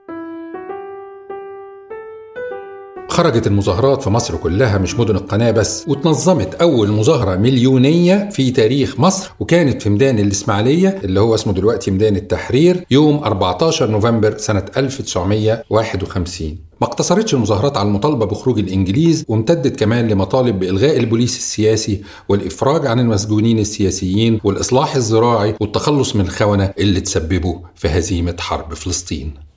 خرجت 3.12 3.46
المظاهرات 3.46 4.02
في 4.02 4.10
مصر 4.10 4.36
كلها 4.36 4.78
مش 4.78 4.94
مدن 4.98 5.16
القناة 5.16 5.50
بس 5.50 5.84
وتنظمت 5.88 6.54
أول 6.54 6.90
مظاهرة 6.92 7.36
مليونية 7.36 8.28
في 8.32 8.50
تاريخ 8.50 9.00
مصر 9.00 9.30
وكانت 9.40 9.82
في 9.82 9.90
ميدان 9.90 10.18
الإسماعيلية 10.18 11.00
اللي 11.04 11.20
هو 11.20 11.34
اسمه 11.34 11.52
دلوقتي 11.52 11.90
ميدان 11.90 12.16
التحرير 12.16 12.84
يوم 12.90 13.16
14 13.24 13.90
نوفمبر 13.90 14.38
سنة 14.38 14.64
1951 14.76 16.58
ما 16.80 16.86
اقتصرتش 16.86 17.34
المظاهرات 17.34 17.76
على 17.76 17.88
المطالبة 17.88 18.26
بخروج 18.26 18.58
الإنجليز 18.58 19.24
وامتدت 19.28 19.78
كمان 19.80 20.08
لمطالب 20.08 20.58
بإلغاء 20.58 20.96
البوليس 20.96 21.36
السياسي 21.36 22.02
والإفراج 22.28 22.86
عن 22.86 23.00
المسجونين 23.00 23.58
السياسيين 23.58 24.40
والإصلاح 24.44 24.96
الزراعي 24.96 25.54
والتخلص 25.60 26.16
من 26.16 26.24
الخونة 26.24 26.72
اللي 26.78 27.00
تسببوا 27.00 27.58
في 27.74 27.88
هزيمة 27.88 28.36
حرب 28.40 28.74
فلسطين. 28.74 29.51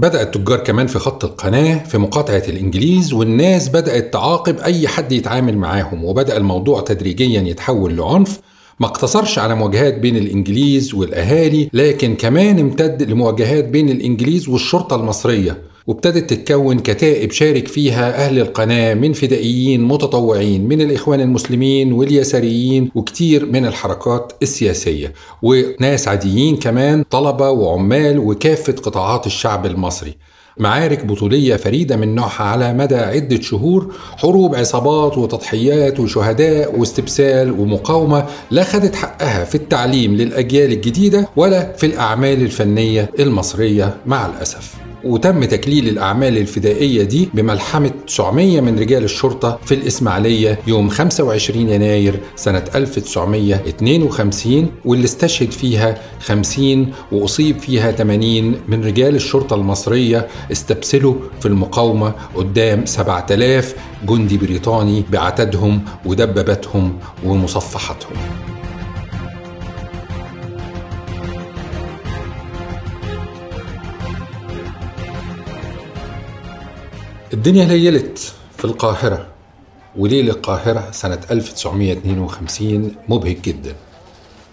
بدأ 0.00 0.22
التجار 0.22 0.58
كمان 0.58 0.86
في 0.86 0.98
خط 0.98 1.24
القناة 1.24 1.84
في 1.84 1.98
مقاطعة 1.98 2.42
الإنجليز 2.48 3.12
والناس 3.12 3.68
بدأت 3.68 4.12
تعاقب 4.12 4.58
أي 4.58 4.88
حد 4.88 5.12
يتعامل 5.12 5.58
معاهم 5.58 6.04
وبدأ 6.04 6.36
الموضوع 6.36 6.80
تدريجيا 6.80 7.40
يتحول 7.40 7.96
لعنف. 7.96 8.40
ما 8.80 8.86
اقتصرش 8.86 9.38
على 9.38 9.54
مواجهات 9.54 9.98
بين 9.98 10.16
الإنجليز 10.16 10.94
والأهالي 10.94 11.70
لكن 11.72 12.14
كمان 12.14 12.58
امتد 12.58 13.02
لمواجهات 13.02 13.64
بين 13.64 13.88
الإنجليز 13.88 14.48
والشرطة 14.48 14.96
المصرية. 14.96 15.58
وابتدت 15.86 16.30
تتكون 16.30 16.78
كتائب 16.78 17.32
شارك 17.32 17.68
فيها 17.68 18.26
أهل 18.26 18.38
القناة 18.38 18.94
من 18.94 19.12
فدائيين 19.12 19.84
متطوعين 19.84 20.68
من 20.68 20.80
الإخوان 20.80 21.20
المسلمين 21.20 21.92
واليساريين 21.92 22.90
وكتير 22.94 23.46
من 23.46 23.66
الحركات 23.66 24.32
السياسية. 24.42 25.12
وناس 25.42 26.08
عاديين 26.08 26.56
كمان 26.56 27.04
طلبة 27.10 27.50
وعمال 27.50 28.18
وكافة 28.18 28.72
قطاعات 28.72 29.26
الشعب 29.26 29.66
المصري. 29.66 30.14
معارك 30.58 31.04
بطولية 31.06 31.56
فريدة 31.56 31.96
من 31.96 32.14
نوعها 32.14 32.42
على 32.42 32.72
مدى 32.72 32.96
عدة 32.96 33.40
شهور 33.40 33.94
حروب 34.16 34.54
عصابات 34.54 35.18
وتضحيات 35.18 36.00
وشهداء 36.00 36.78
واستبسال 36.78 37.50
ومقاومة 37.50 38.26
لا 38.50 38.64
خدت 38.64 38.94
حقها 38.96 39.44
في 39.44 39.54
التعليم 39.54 40.14
للأجيال 40.14 40.72
الجديدة 40.72 41.28
ولا 41.36 41.72
في 41.72 41.86
الأعمال 41.86 42.42
الفنية 42.42 43.10
المصرية 43.18 43.96
مع 44.06 44.26
الأسف. 44.26 44.89
وتم 45.04 45.44
تكليل 45.44 45.88
الأعمال 45.88 46.38
الفدائية 46.38 47.02
دي 47.02 47.28
بملحمة 47.34 47.90
900 48.06 48.60
من 48.60 48.78
رجال 48.78 49.04
الشرطة 49.04 49.58
في 49.64 49.74
الإسماعيلية 49.74 50.58
يوم 50.66 50.88
25 50.88 51.68
يناير 51.68 52.20
سنة 52.36 52.64
1952 52.74 54.66
واللي 54.84 55.04
استشهد 55.04 55.50
فيها 55.50 55.98
50 56.20 56.92
وأصيب 57.12 57.58
فيها 57.58 57.92
80 57.92 58.54
من 58.68 58.84
رجال 58.84 59.14
الشرطة 59.14 59.56
المصرية 59.56 60.28
استبسلوا 60.52 61.14
في 61.40 61.46
المقاومة 61.46 62.12
قدام 62.34 62.86
7000 62.86 63.74
جندي 64.08 64.38
بريطاني 64.38 65.04
بعتادهم 65.12 65.84
ودباباتهم 66.06 66.98
ومصفحاتهم. 67.24 68.16
الدنيا 77.32 77.64
ليلت 77.64 78.32
في 78.56 78.64
القاهرة 78.64 79.26
وليل 79.98 80.30
القاهرة 80.30 80.88
سنة 80.90 81.18
1952 81.30 82.92
مبهج 83.08 83.36
جدا. 83.44 83.74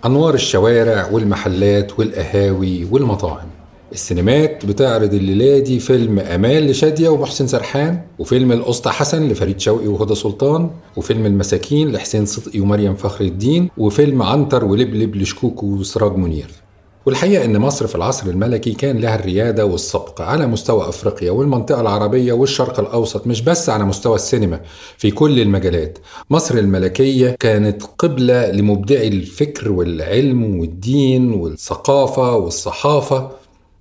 أنوار 0.06 0.34
الشوارع 0.34 1.10
والمحلات 1.12 2.00
والقهاوي 2.00 2.86
والمطاعم. 2.92 3.48
السينمات 3.92 4.66
بتعرض 4.66 5.14
الليلة 5.14 5.60
دي 5.60 5.80
فيلم 5.80 6.20
أمال 6.20 6.68
لشادية 6.68 7.10
ومحسن 7.10 7.48
سرحان 7.48 8.02
وفيلم 8.20 8.52
الأسطى 8.52 8.90
حسن 8.90 9.30
لفريد 9.30 9.60
شوقي 9.60 9.88
وهدى 9.88 10.16
سلطان 10.16 10.70
وفيلم 10.96 11.26
المساكين 11.26 11.92
لحسين 11.92 12.26
صدقي 12.26 12.60
ومريم 12.60 12.96
فخر 12.96 13.26
الدين 13.26 13.70
وفيلم 13.78 14.22
عنتر 14.22 14.66
ولبلب 14.66 15.16
لشكوكو 15.16 15.66
وسراج 15.68 16.16
منير. 16.16 16.67
والحقيقة 17.08 17.46
إن 17.46 17.58
مصر 17.58 17.88
في 17.88 17.96
العصر 17.96 18.28
الملكي 18.28 18.74
كان 18.74 18.98
لها 18.98 19.16
الريادة 19.16 19.66
والسبق 19.66 20.22
على 20.22 20.48
مستوى 20.48 20.90
أفريقيا 20.90 21.32
والمنطقة 21.32 21.82
العربية 21.82 22.34
والشرق 22.34 22.80
الأوسط 22.80 23.28
مش 23.28 23.42
بس 23.42 23.70
على 23.70 23.84
مستوى 23.84 24.16
السينما 24.16 24.62
في 24.98 25.12
كل 25.12 25.40
المجالات. 25.40 25.98
مصر 26.30 26.58
الملكية 26.58 27.30
كانت 27.40 27.84
قبلة 27.98 28.52
لمبدعي 28.52 29.08
الفكر 29.08 29.72
والعلم 29.72 30.60
والدين 30.60 31.34
والثقافة 31.34 32.36
والصحافة. 32.36 33.32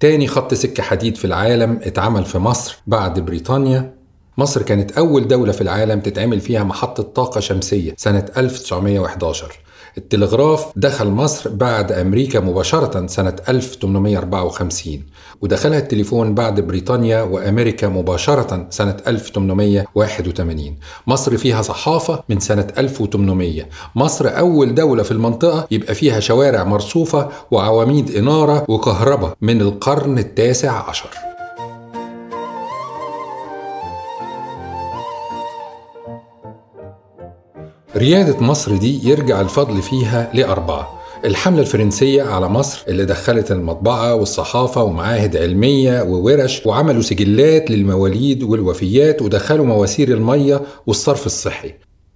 تاني 0.00 0.26
خط 0.26 0.54
سكة 0.54 0.82
حديد 0.82 1.16
في 1.16 1.24
العالم 1.24 1.80
اتعمل 1.82 2.24
في 2.24 2.38
مصر 2.38 2.78
بعد 2.86 3.20
بريطانيا. 3.20 3.94
مصر 4.38 4.62
كانت 4.62 4.92
أول 4.92 5.28
دولة 5.28 5.52
في 5.52 5.60
العالم 5.60 6.00
تتعمل 6.00 6.40
فيها 6.40 6.64
محطة 6.64 7.02
طاقة 7.02 7.40
شمسية 7.40 7.94
سنة 7.96 8.26
1911 8.36 9.65
التلغراف 9.98 10.66
دخل 10.76 11.09
مصر 11.09 11.50
بعد 11.50 11.92
أمريكا 11.92 12.40
مباشرة 12.40 13.06
سنة 13.06 13.37
1854 13.48 15.02
ودخلها 15.42 15.78
التليفون 15.78 16.35
بعد 16.35 16.61
بريطانيا 16.61 17.22
وأمريكا 17.22 17.88
مباشرة 17.88 18.66
سنة 18.70 18.96
1881 19.06 20.76
مصر 21.06 21.37
فيها 21.37 21.62
صحافة 21.62 22.22
من 22.28 22.40
سنة 22.40 22.66
1800 22.78 23.62
مصر 23.96 24.38
أول 24.38 24.74
دولة 24.74 25.02
في 25.02 25.11
المنطقة 25.12 25.66
يبقى 25.70 25.94
فيها 25.94 26.20
شوارع 26.20 26.64
مرصوفة 26.64 27.28
وعواميد 27.50 28.11
إنارة 28.11 28.64
وكهرباء 28.68 29.37
من 29.40 29.61
القرن 29.61 30.18
التاسع 30.18 30.88
عشر. 30.88 31.36
ريادة 37.96 38.40
مصر 38.40 38.76
دي 38.76 39.09
يرجع 39.09 39.40
الفضل 39.40 39.82
فيها 39.82 40.30
لأربعة. 40.35 41.00
الحملة 41.24 41.61
الفرنسية 41.61 42.22
على 42.22 42.48
مصر 42.48 42.85
اللي 42.88 43.04
دخلت 43.04 43.50
المطبعة 43.52 44.14
والصحافة 44.14 44.82
ومعاهد 44.82 45.37
علمية 45.37 46.02
وورش 46.02 46.66
وعملوا 46.66 47.02
سجلات 47.02 47.70
للمواليد 47.70 48.42
والوفيات 48.42 49.22
ودخلوا 49.22 49.66
مواسير 49.66 50.09
المية 50.09 50.62
والصرف 50.87 51.26
الصحي. 51.26 51.74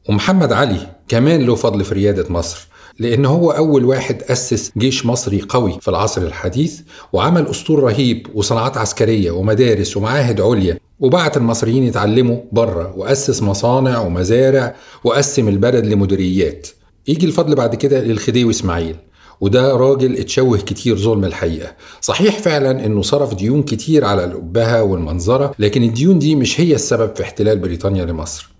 ومحمد 0.08 0.52
علي 0.52 0.86
كمان 1.08 1.40
له 1.40 1.54
فضل 1.54 1.84
في 1.84 1.94
ريادة 1.94 2.32
مصر. 2.32 2.68
لأن 2.98 3.26
هو 3.26 3.50
أول 3.50 3.84
واحد 3.84 4.22
أسس 4.22 4.72
جيش 4.78 5.06
مصري 5.06 5.40
قوي 5.48 5.78
في 5.80 5.88
العصر 5.88 6.22
الحديث 6.22 6.80
وعمل 7.12 7.46
أسطول 7.46 7.82
رهيب 7.82 8.26
وصناعات 8.34 8.76
عسكرية 8.78 9.30
ومدارس 9.30 9.96
ومعاهد 9.96 10.40
عليا 10.40 10.78
وبعت 11.00 11.36
المصريين 11.36 11.82
يتعلموا 11.82 12.36
بره 12.52 12.94
وأسس 12.96 13.42
مصانع 13.42 14.00
ومزارع 14.00 14.74
وقسم 15.04 15.48
البلد 15.48 15.86
لمديريات. 15.86 16.68
يجي 17.08 17.26
الفضل 17.26 17.54
بعد 17.54 17.74
كده 17.74 18.00
للخديوي 18.00 18.50
إسماعيل 18.50 18.96
وده 19.40 19.76
راجل 19.76 20.16
اتشوه 20.16 20.58
كتير 20.58 20.96
ظلم 20.96 21.24
الحقيقة. 21.24 21.72
صحيح 22.00 22.38
فعلا 22.38 22.86
إنه 22.86 23.02
صرف 23.02 23.34
ديون 23.34 23.62
كتير 23.62 24.04
على 24.04 24.24
الأبهة 24.24 24.82
والمنظرة 24.82 25.54
لكن 25.58 25.82
الديون 25.82 26.18
دي 26.18 26.34
مش 26.34 26.60
هي 26.60 26.74
السبب 26.74 27.16
في 27.16 27.22
احتلال 27.22 27.58
بريطانيا 27.58 28.04
لمصر. 28.04 28.50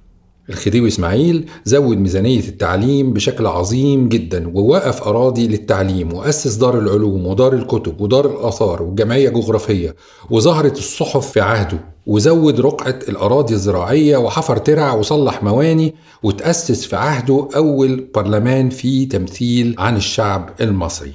الخديوي 0.48 0.88
إسماعيل 0.88 1.44
زود 1.64 1.98
ميزانية 1.98 2.40
التعليم 2.48 3.12
بشكل 3.12 3.46
عظيم 3.46 4.08
جدا 4.08 4.48
ووقف 4.54 5.02
أراضي 5.02 5.48
للتعليم 5.48 6.12
وأسس 6.12 6.54
دار 6.54 6.78
العلوم 6.78 7.26
ودار 7.26 7.52
الكتب 7.52 8.00
ودار 8.00 8.26
الآثار 8.26 8.82
والجمعية 8.82 9.28
الجغرافية 9.28 9.96
وظهرت 10.30 10.78
الصحف 10.78 11.32
في 11.32 11.40
عهده 11.40 11.78
وزود 12.06 12.60
رقعة 12.60 12.98
الأراضي 13.08 13.54
الزراعية 13.54 14.16
وحفر 14.16 14.56
ترع 14.56 14.94
وصلح 14.94 15.42
مواني 15.42 15.94
وتأسس 16.22 16.84
في 16.84 16.96
عهده 16.96 17.48
أول 17.56 18.08
برلمان 18.14 18.70
فيه 18.70 19.08
تمثيل 19.08 19.74
عن 19.78 19.96
الشعب 19.96 20.50
المصري. 20.60 21.12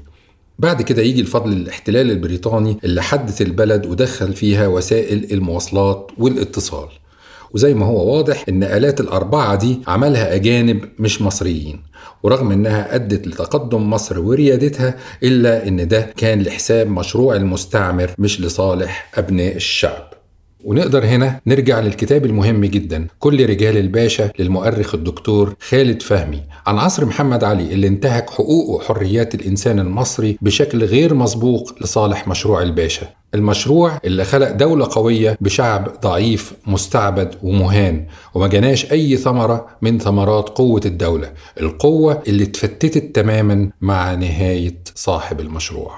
بعد 0.59 0.81
كده 0.81 1.01
يجي 1.01 1.21
الفضل 1.21 1.51
للاحتلال 1.51 2.11
البريطاني 2.11 2.77
اللي 2.83 3.01
حدث 3.01 3.41
البلد 3.41 3.85
ودخل 3.85 4.33
فيها 4.33 4.67
وسائل 4.67 5.27
المواصلات 5.31 6.11
والاتصال. 6.17 6.87
وزي 7.53 7.73
ما 7.73 7.85
هو 7.85 8.15
واضح 8.15 8.43
إن 8.49 8.63
آلات 8.63 8.99
الأربعة 9.01 9.55
دي 9.55 9.79
عملها 9.87 10.35
أجانب 10.35 10.85
مش 10.99 11.21
مصريين 11.21 11.81
ورغم 12.23 12.51
إنها 12.51 12.95
أدت 12.95 13.27
لتقدم 13.27 13.89
مصر 13.89 14.19
وريادتها 14.19 14.95
إلا 15.23 15.67
إن 15.67 15.87
ده 15.87 16.01
كان 16.17 16.41
لحساب 16.41 16.87
مشروع 16.89 17.35
المستعمر 17.35 18.11
مش 18.19 18.41
لصالح 18.41 19.11
أبناء 19.15 19.55
الشعب. 19.55 20.13
ونقدر 20.63 21.05
هنا 21.05 21.39
نرجع 21.47 21.79
للكتاب 21.79 22.25
المهم 22.25 22.65
جدا 22.65 23.07
كل 23.19 23.49
رجال 23.49 23.77
الباشا 23.77 24.31
للمؤرخ 24.39 24.95
الدكتور 24.95 25.55
خالد 25.69 26.01
فهمي 26.01 26.41
عن 26.67 26.77
عصر 26.77 27.05
محمد 27.05 27.43
علي 27.43 27.73
اللي 27.73 27.87
انتهك 27.87 28.29
حقوق 28.29 28.69
وحريات 28.69 29.35
الإنسان 29.35 29.79
المصري 29.79 30.37
بشكل 30.41 30.83
غير 30.83 31.13
مسبوق 31.13 31.73
لصالح 31.81 32.27
مشروع 32.27 32.61
الباشا. 32.61 33.07
المشروع 33.35 33.99
اللي 34.05 34.23
خلق 34.23 34.51
دولة 34.51 34.87
قوية 34.91 35.37
بشعب 35.41 35.91
ضعيف 36.01 36.53
مستعبد 36.67 37.35
ومهان 37.43 38.05
وما 38.33 38.47
جناش 38.47 38.91
أي 38.91 39.17
ثمرة 39.17 39.67
من 39.81 39.99
ثمرات 39.99 40.49
قوة 40.49 40.81
الدولة 40.85 41.31
القوة 41.61 42.23
اللي 42.27 42.43
اتفتتت 42.43 43.15
تماما 43.15 43.69
مع 43.81 44.13
نهاية 44.13 44.79
صاحب 44.95 45.39
المشروع. 45.39 45.91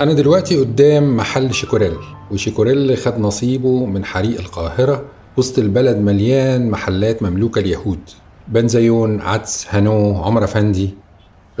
أنا 0.00 0.12
دلوقتي 0.12 0.56
قدام 0.60 1.16
محل 1.16 1.54
شيكوريل 1.54 1.96
وشيكوريل 2.30 2.96
خد 2.96 3.18
نصيبه 3.18 3.86
من 3.86 4.04
حريق 4.04 4.40
القاهرة 4.40 5.04
وسط 5.36 5.58
البلد 5.58 5.96
مليان 5.96 6.70
محلات 6.70 7.22
مملوكة 7.22 7.58
ليهود. 7.58 8.00
بنزيون 8.48 9.20
عدس 9.20 9.66
هانو 9.70 10.22
عمر 10.22 10.44
أفندي 10.44 10.94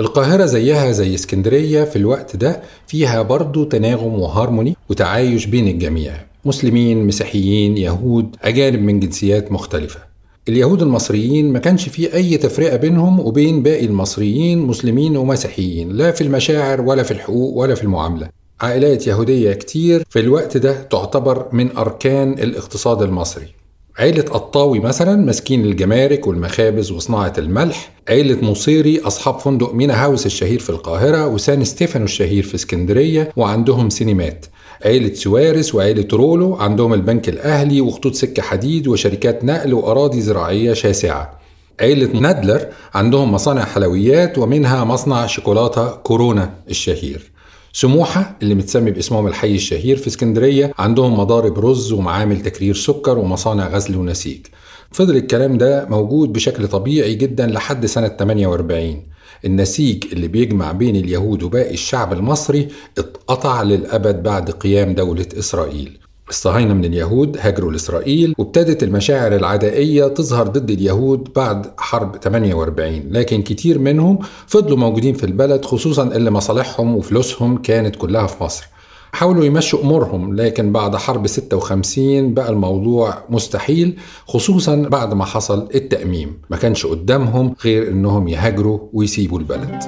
القاهرة 0.00 0.46
زيها 0.46 0.92
زي 0.92 1.14
اسكندرية 1.14 1.84
في 1.84 1.96
الوقت 1.96 2.36
ده 2.36 2.62
فيها 2.86 3.22
برضو 3.22 3.64
تناغم 3.64 4.20
وهارموني 4.20 4.76
وتعايش 4.90 5.46
بين 5.46 5.68
الجميع. 5.68 6.14
مسلمين 6.44 7.06
مسيحيين 7.06 7.78
يهود 7.78 8.36
أجانب 8.42 8.80
من 8.82 9.00
جنسيات 9.00 9.52
مختلفة. 9.52 10.00
اليهود 10.48 10.82
المصريين 10.82 11.52
ما 11.52 11.58
كانش 11.58 11.88
فيه 11.88 12.14
أي 12.14 12.36
تفرقة 12.36 12.76
بينهم 12.76 13.20
وبين 13.20 13.62
باقي 13.62 13.84
المصريين 13.84 14.58
مسلمين 14.58 15.16
ومسيحيين 15.16 15.92
لا 15.92 16.10
في 16.10 16.20
المشاعر 16.20 16.80
ولا 16.80 17.02
في 17.02 17.10
الحقوق 17.10 17.56
ولا 17.56 17.74
في 17.74 17.82
المعاملة. 17.82 18.28
عائلات 18.60 19.06
يهودية 19.06 19.52
كتير 19.52 20.04
في 20.10 20.20
الوقت 20.20 20.56
ده 20.56 20.82
تعتبر 20.82 21.48
من 21.52 21.76
أركان 21.76 22.32
الاقتصاد 22.32 23.02
المصري. 23.02 23.59
عيلة 23.98 24.22
قطاوي 24.22 24.80
مثلا 24.80 25.16
ماسكين 25.16 25.64
الجمارك 25.64 26.26
والمخابز 26.26 26.90
وصناعة 26.90 27.32
الملح. 27.38 27.92
عيلة 28.08 28.50
مصيري 28.50 29.00
أصحاب 29.00 29.38
فندق 29.38 29.74
مينا 29.74 30.04
هاوس 30.04 30.26
الشهير 30.26 30.58
في 30.58 30.70
القاهرة 30.70 31.26
وسان 31.26 31.64
ستيفانو 31.64 32.04
الشهير 32.04 32.42
في 32.42 32.54
اسكندرية 32.54 33.32
وعندهم 33.36 33.90
سينمات. 33.90 34.46
عيلة 34.84 35.14
سوارس 35.14 35.74
وعيلة 35.74 36.08
رولو 36.12 36.54
عندهم 36.54 36.94
البنك 36.94 37.28
الأهلي 37.28 37.80
وخطوط 37.80 38.14
سكة 38.14 38.42
حديد 38.42 38.88
وشركات 38.88 39.44
نقل 39.44 39.74
وأراضي 39.74 40.20
زراعية 40.20 40.72
شاسعة. 40.72 41.40
عيلة 41.80 42.20
نادلر 42.20 42.66
عندهم 42.94 43.32
مصانع 43.32 43.64
حلويات 43.64 44.38
ومنها 44.38 44.84
مصنع 44.84 45.26
شوكولاتة 45.26 45.88
كورونا 45.90 46.50
الشهير. 46.70 47.30
سموحة 47.72 48.36
اللي 48.42 48.54
متسمي 48.54 48.90
باسمهم 48.90 49.26
الحي 49.26 49.54
الشهير 49.54 49.96
في 49.96 50.06
اسكندرية 50.06 50.72
عندهم 50.78 51.20
مضارب 51.20 51.58
رز 51.58 51.92
ومعامل 51.92 52.42
تكرير 52.42 52.74
سكر 52.74 53.18
ومصانع 53.18 53.68
غزل 53.68 53.96
ونسيج. 53.96 54.46
فضل 54.92 55.16
الكلام 55.16 55.58
ده 55.58 55.86
موجود 55.88 56.32
بشكل 56.32 56.68
طبيعي 56.68 57.14
جدا 57.14 57.46
لحد 57.46 57.86
سنة 57.86 58.08
48 58.08 59.02
النسيج 59.44 60.04
اللي 60.12 60.28
بيجمع 60.28 60.72
بين 60.72 60.96
اليهود 60.96 61.42
وباقي 61.42 61.74
الشعب 61.74 62.12
المصري 62.12 62.68
اتقطع 62.98 63.62
للأبد 63.62 64.22
بعد 64.22 64.50
قيام 64.50 64.94
دولة 64.94 65.26
إسرائيل. 65.38 65.98
الصهاينة 66.30 66.74
من 66.74 66.84
اليهود 66.84 67.36
هاجروا 67.40 67.72
لإسرائيل 67.72 68.34
وابتدت 68.38 68.82
المشاعر 68.82 69.36
العدائية 69.36 70.06
تظهر 70.08 70.46
ضد 70.48 70.70
اليهود 70.70 71.28
بعد 71.36 71.66
حرب 71.78 72.16
48 72.16 73.02
لكن 73.10 73.42
كتير 73.42 73.78
منهم 73.78 74.18
فضلوا 74.46 74.76
موجودين 74.78 75.14
في 75.14 75.24
البلد 75.26 75.64
خصوصا 75.64 76.02
اللي 76.02 76.30
مصالحهم 76.30 76.96
وفلوسهم 76.96 77.56
كانت 77.58 77.96
كلها 77.96 78.26
في 78.26 78.44
مصر. 78.44 78.66
حاولوا 79.12 79.44
يمشوا 79.44 79.80
أمورهم 79.82 80.36
لكن 80.36 80.72
بعد 80.72 80.96
حرب 80.96 81.26
56 81.26 82.34
بقى 82.34 82.50
الموضوع 82.50 83.14
مستحيل 83.30 83.96
خصوصا 84.26 84.76
بعد 84.76 85.14
ما 85.14 85.24
حصل 85.24 85.68
التأميم. 85.74 86.38
ما 86.50 86.56
كانش 86.56 86.86
قدامهم 86.86 87.54
غير 87.64 87.88
إنهم 87.88 88.28
يهاجروا 88.28 88.78
ويسيبوا 88.92 89.38
البلد. 89.38 89.78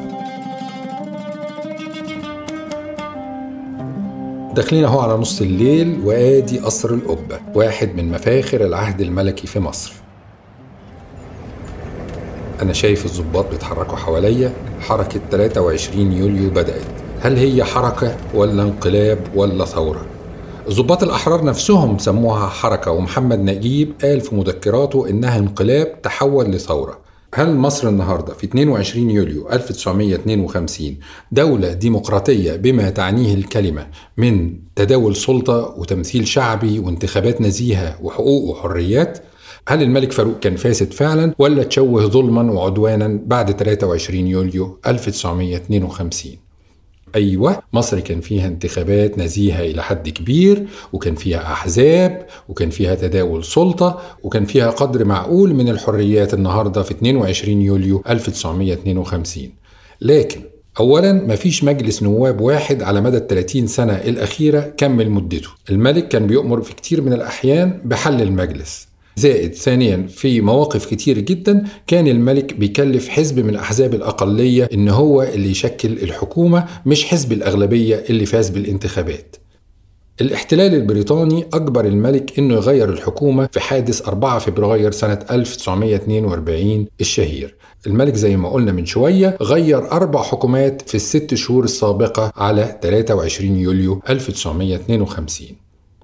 داخلين 4.55 4.85
أهو 4.85 5.01
على 5.01 5.15
نص 5.15 5.41
الليل 5.41 6.01
وآدي 6.05 6.59
قصر 6.59 6.91
القبة 6.91 7.41
واحد 7.55 7.95
من 7.97 8.11
مفاخر 8.11 8.65
العهد 8.65 9.01
الملكي 9.01 9.47
في 9.47 9.61
مصر. 9.61 9.93
أنا 12.63 12.73
شايف 12.73 13.07
الضباط 13.07 13.51
بيتحركوا 13.51 13.97
حواليا. 13.97 14.53
حركة 14.81 15.21
23 15.31 16.13
يوليو 16.13 16.51
بدأت. 16.51 16.83
هل 17.21 17.37
هي 17.37 17.65
حركة 17.65 18.17
ولا 18.35 18.63
انقلاب 18.63 19.19
ولا 19.35 19.65
ثورة؟ 19.65 20.07
الضباط 20.69 21.03
الأحرار 21.03 21.45
نفسهم 21.45 21.99
سموها 21.99 22.47
حركة 22.47 22.91
ومحمد 22.91 23.39
نجيب 23.39 23.93
قال 24.03 24.21
في 24.21 24.35
مذكراته 24.35 25.09
إنها 25.09 25.39
انقلاب 25.39 26.03
تحول 26.03 26.47
لثورة. 26.47 27.02
هل 27.35 27.57
مصر 27.57 27.89
النهاردة 27.89 28.35
في 28.35 28.45
22 28.45 29.11
يوليو 29.11 29.49
1952 29.53 30.97
دولة 31.33 31.73
ديمقراطية 31.73 32.57
بما 32.57 32.91
تعنيه 32.91 33.35
الكلمة 33.35 33.87
من 34.17 34.57
تداول 34.77 35.17
سلطة 35.17 35.75
وتمثيل 35.79 36.29
شعبي 36.29 36.79
وانتخابات 36.79 37.41
نزيهة 37.41 37.99
وحقوق 38.03 38.45
وحريات؟ 38.45 39.19
هل 39.69 39.83
الملك 39.83 40.13
فاروق 40.13 40.39
كان 40.39 40.57
فاسد 40.57 40.93
فعلا 40.93 41.35
ولا 41.39 41.63
تشوه 41.63 42.07
ظلما 42.07 42.53
وعدوانا 42.53 43.21
بعد 43.27 43.51
23 43.51 44.27
يوليو 44.27 44.79
1952 44.87 46.52
أيوة 47.15 47.63
مصر 47.73 48.01
كان 48.01 48.21
فيها 48.21 48.47
انتخابات 48.47 49.19
نزيهة 49.19 49.61
إلى 49.61 49.83
حد 49.83 50.09
كبير 50.09 50.67
وكان 50.93 51.15
فيها 51.15 51.53
أحزاب 51.53 52.27
وكان 52.49 52.71
فيها 52.71 52.95
تداول 52.95 53.45
سلطة 53.45 54.01
وكان 54.23 54.45
فيها 54.45 54.71
قدر 54.71 55.05
معقول 55.05 55.55
من 55.55 55.69
الحريات 55.69 56.35
النهاردة 56.35 56.83
في 56.83 56.91
22 56.91 57.63
يوليو 57.63 58.03
1952 58.09 59.51
لكن 60.01 60.41
أولا 60.81 61.13
مفيش 61.13 61.65
مجلس 61.65 62.03
نواب 62.03 62.41
واحد 62.41 62.83
على 62.83 63.01
مدى 63.01 63.17
ال 63.17 63.27
30 63.27 63.67
سنة 63.67 63.93
الأخيرة 63.93 64.61
كمل 64.61 65.11
مدته. 65.11 65.49
الملك 65.71 66.09
كان 66.09 66.27
بيؤمر 66.27 66.63
في 66.63 66.75
كتير 66.75 67.03
من 67.03 67.13
الأحيان 67.13 67.81
بحل 67.85 68.23
المجلس. 68.23 68.89
زائد 69.17 69.55
ثانيا 69.55 70.07
في 70.09 70.41
مواقف 70.41 70.87
كتير 70.87 71.19
جدا 71.19 71.65
كان 71.87 72.09
الملك 72.09 72.55
بيكلف 72.55 73.09
حزب 73.09 73.41
من 73.41 73.57
احزاب 73.57 73.95
الأقلية 73.95 74.69
إن 74.75 74.89
هو 74.89 75.23
اللي 75.23 75.51
يشكل 75.51 75.93
الحكومة 75.93 76.67
مش 76.87 77.05
حزب 77.05 77.33
الأغلبية 77.33 78.05
اللي 78.11 78.27
فاز 78.27 78.49
بالانتخابات. 78.49 79.37
الاحتلال 80.21 80.75
البريطاني 80.75 81.47
أجبر 81.55 81.85
الملك 81.85 82.39
أنه 82.39 82.55
يغير 82.55 82.89
الحكومة 82.89 83.49
في 83.53 83.61
حادث 83.61 84.09
4 84.09 84.39
فبراير 84.39 84.91
سنة 84.91 85.19
1942 85.31 86.87
الشهير. 87.01 87.57
الملك 87.87 88.15
زي 88.15 88.37
ما 88.37 88.51
قلنا 88.51 88.73
من 88.73 88.87
شوية 88.87 89.37
غير 89.43 89.93
أربع 89.93 90.23
حكومات 90.23 90.89
في 90.89 90.95
الست 90.95 91.35
شهور 91.35 91.65
السابقة 91.65 92.33
على 92.37 92.79
23 92.83 93.57
يوليو 93.57 94.03
1952 94.09 95.62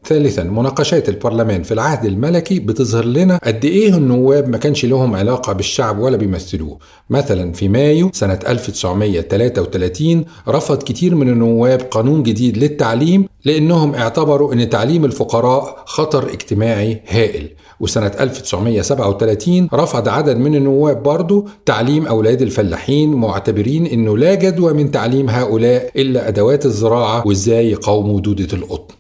ثالثا 0.09 0.43
مناقشات 0.43 1.09
البرلمان 1.09 1.63
في 1.63 1.75
العهد 1.75 2.05
الملكي 2.05 2.59
بتظهر 2.59 3.05
لنا 3.05 3.41
قد 3.45 3.65
إيه 3.65 3.95
النواب 3.95 4.49
ما 4.49 4.59
كانش 4.59 4.85
لهم 4.85 5.15
علاقة 5.17 5.53
بالشعب 5.53 5.99
ولا 5.99 6.17
بيمثلوه. 6.17 6.79
مثلا 7.11 7.53
في 7.53 7.69
مايو 7.69 8.11
سنة 8.13 8.39
1933 8.49 10.25
رفض 10.49 10.83
كتير 10.83 11.15
من 11.15 11.29
النواب 11.29 11.81
قانون 11.81 12.23
جديد 12.23 12.59
للتعليم 12.59 13.29
لأنهم 13.45 13.95
اعتبروا 13.95 14.53
إن 14.53 14.71
تعليم 14.71 15.05
الفقراء 15.05 15.83
خطر 15.87 16.33
اجتماعي 16.33 17.03
هائل. 17.09 17.49
وسنة 17.81 18.13
1937 18.21 19.69
رفض 19.75 20.09
عدد 20.09 20.37
من 20.37 20.55
النواب 20.55 21.03
برضه 21.03 21.45
تعليم 21.67 22.07
أولاد 22.07 22.43
الفلاحين 22.43 23.13
معتبرين 23.13 23.87
أنه 23.87 24.19
لا 24.19 24.35
جدوى 24.35 24.73
من 24.73 24.91
تعليم 24.91 25.31
هؤلاء 25.31 25.91
إلا 25.97 26.29
أدوات 26.29 26.67
الزراعة 26.67 27.27
وإزاي 27.27 27.71
يقاوموا 27.71 28.21
دودة 28.21 28.57
القطن. 28.57 28.98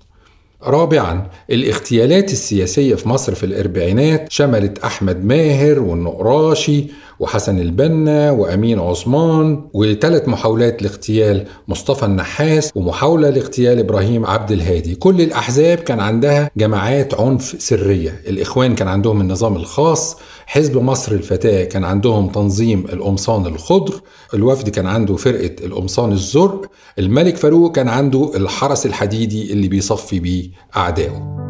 رابعا 0.62 1.26
الاغتيالات 1.50 2.32
السياسية 2.32 2.94
في 2.94 3.08
مصر 3.08 3.34
في 3.34 3.46
الأربعينات 3.46 4.32
شملت 4.32 4.78
أحمد 4.78 5.24
ماهر 5.24 5.80
والنقراشي 5.80 6.86
وحسن 7.20 7.58
البنا 7.58 8.30
وأمين 8.30 8.78
عثمان 8.78 9.68
وثلاث 9.74 10.28
محاولات 10.28 10.82
لاغتيال 10.82 11.46
مصطفى 11.68 12.04
النحاس 12.04 12.72
ومحاولة 12.74 13.30
لاغتيال 13.30 13.78
إبراهيم 13.78 14.26
عبد 14.26 14.52
الهادي. 14.52 14.94
كل 14.94 15.20
الأحزاب 15.20 15.78
كان 15.78 16.00
عندها 16.00 16.50
جماعات 16.56 17.14
عنف 17.14 17.56
سرية. 17.58 18.20
الإخوان 18.26 18.74
كان 18.74 18.88
عندهم 18.88 19.20
النظام 19.20 19.56
الخاص. 19.56 20.16
حزب 20.46 20.78
مصر 20.78 21.12
الفتاة 21.12 21.64
كان 21.64 21.84
عندهم 21.84 22.28
تنظيم 22.28 22.86
القمصان 22.92 23.46
الخضر. 23.46 24.00
الوفد 24.34 24.68
كان 24.68 24.86
عنده 24.86 25.16
فرقة 25.16 25.66
القمصان 25.66 26.12
الزرق. 26.12 26.70
الملك 26.98 27.36
فاروق 27.36 27.72
كان 27.72 27.88
عنده 27.88 28.32
الحرس 28.36 28.86
الحديدي 28.86 29.52
اللي 29.52 29.68
بيصفي 29.68 30.20
بيه 30.20 30.50
أعدائه. 30.76 31.47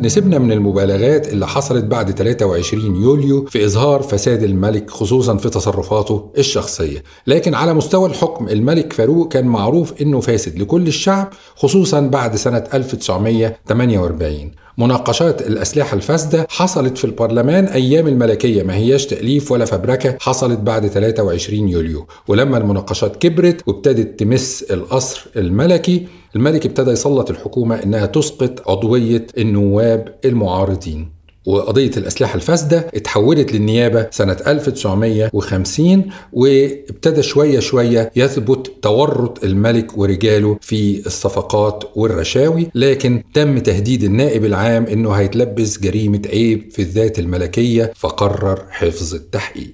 نسيبنا 0.00 0.38
من 0.38 0.52
المبالغات 0.52 1.28
اللي 1.28 1.46
حصلت 1.46 1.84
بعد 1.84 2.10
23 2.10 2.96
يوليو 3.02 3.46
في 3.46 3.64
إظهار 3.64 4.02
فساد 4.02 4.42
الملك 4.42 4.90
خصوصا 4.90 5.36
في 5.36 5.48
تصرفاته 5.50 6.30
الشخصية. 6.38 7.02
لكن 7.26 7.54
على 7.54 7.74
مستوى 7.74 8.08
الحكم 8.08 8.48
الملك 8.48 8.92
فاروق 8.92 9.32
كان 9.32 9.46
معروف 9.46 10.02
أنه 10.02 10.20
فاسد 10.20 10.58
لكل 10.58 10.86
الشعب 10.86 11.28
خصوصا 11.56 12.00
بعد 12.00 12.36
سنة 12.36 12.64
1948 12.74 14.50
مناقشات 14.78 15.46
الأسلحة 15.46 15.96
الفاسدة 15.96 16.46
حصلت 16.50 16.98
في 16.98 17.04
البرلمان 17.04 17.64
أيام 17.64 18.08
الملكية 18.08 18.62
ما 18.62 18.74
هياش 18.74 19.06
تأليف 19.06 19.52
ولا 19.52 19.64
فبركة 19.64 20.16
حصلت 20.20 20.58
بعد 20.58 20.86
23 20.86 21.68
يوليو. 21.68 22.06
ولما 22.28 22.58
المناقشات 22.58 23.16
كبرت 23.16 23.68
وابتدت 23.68 24.20
تمس 24.20 24.62
القصر 24.70 25.26
الملكي 25.36 26.06
الملك 26.36 26.66
ابتدى 26.66 26.90
يسلط 26.90 27.30
الحكومة 27.30 27.82
إنها 27.82 28.06
تسقط 28.06 28.70
عضوية 28.70 29.26
النواب 29.38 30.14
المعارضين. 30.24 31.19
وقضية 31.46 31.90
الأسلحة 31.96 32.34
الفاسدة 32.34 32.86
اتحولت 32.94 33.52
للنيابة 33.52 34.06
سنة 34.10 34.36
1950 34.46 36.04
وابتدى 36.32 37.22
شوية 37.22 37.60
شوية 37.60 38.12
يثبت 38.16 38.72
تورط 38.82 39.44
الملك 39.44 39.98
ورجاله 39.98 40.58
في 40.60 41.06
الصفقات 41.06 41.84
والرشاوي 41.94 42.70
لكن 42.74 43.22
تم 43.34 43.58
تهديد 43.58 44.02
النائب 44.04 44.44
العام 44.44 44.86
إنه 44.86 45.10
هيتلبس 45.12 45.78
جريمة 45.80 46.22
عيب 46.26 46.70
في 46.70 46.82
الذات 46.82 47.18
الملكية 47.18 47.92
فقرر 47.96 48.62
حفظ 48.70 49.14
التحقيق. 49.14 49.70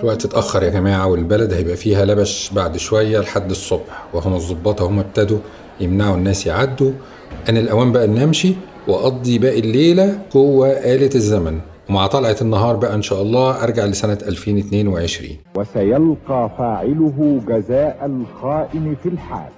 الوقت 0.00 0.24
اتأخر 0.24 0.62
يا 0.62 0.68
جماعة 0.70 1.06
والبلد 1.06 1.52
هيبقى 1.52 1.76
فيها 1.76 2.04
لبش 2.04 2.50
بعد 2.54 2.76
شوية 2.76 3.20
لحد 3.20 3.50
الصبح. 3.50 4.04
وهم 4.14 4.34
الظباط 4.34 4.82
هم 4.82 4.98
ابتدوا 4.98 5.38
يمنعوا 5.80 6.16
الناس 6.16 6.46
يعدوا. 6.46 6.92
أنا 7.48 7.60
الأوان 7.60 7.92
بقى 7.92 8.04
إن 8.04 8.18
أمشي 8.18 8.54
وأقضي 8.88 9.38
باقي 9.38 9.60
الليلة 9.60 10.18
جوه 10.34 10.68
آلة 10.68 11.10
الزمن. 11.14 11.60
ومع 11.90 12.06
طلعة 12.06 12.36
النهار 12.42 12.76
بقى 12.76 12.94
إن 12.94 13.02
شاء 13.02 13.22
الله 13.22 13.62
أرجع 13.62 13.84
لسنة 13.84 14.18
2022 14.26 15.30
وسيلقى 15.56 16.50
فاعله 16.58 17.40
جزاء 17.48 18.06
الخائن 18.06 18.96
في 19.02 19.08
الحال. 19.08 19.48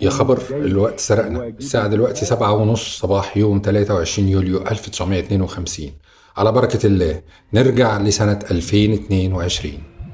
يا 0.00 0.10
خبر 0.10 0.38
الوقت 0.50 1.00
سرقنا. 1.00 1.46
الساعة 1.46 1.86
دلوقتي 1.86 2.24
سبعة 2.24 2.52
ونص 2.52 2.98
صباح 2.98 3.36
يوم 3.36 3.60
23 3.64 4.28
يوليو 4.28 4.58
1952 4.62 5.90
على 6.36 6.52
بركة 6.52 6.86
الله 6.86 7.22
نرجع 7.52 7.98
لسنة 7.98 8.38
2022 8.50 9.72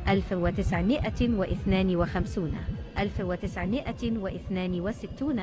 1952 0.08 2.54
1962 2.98 5.40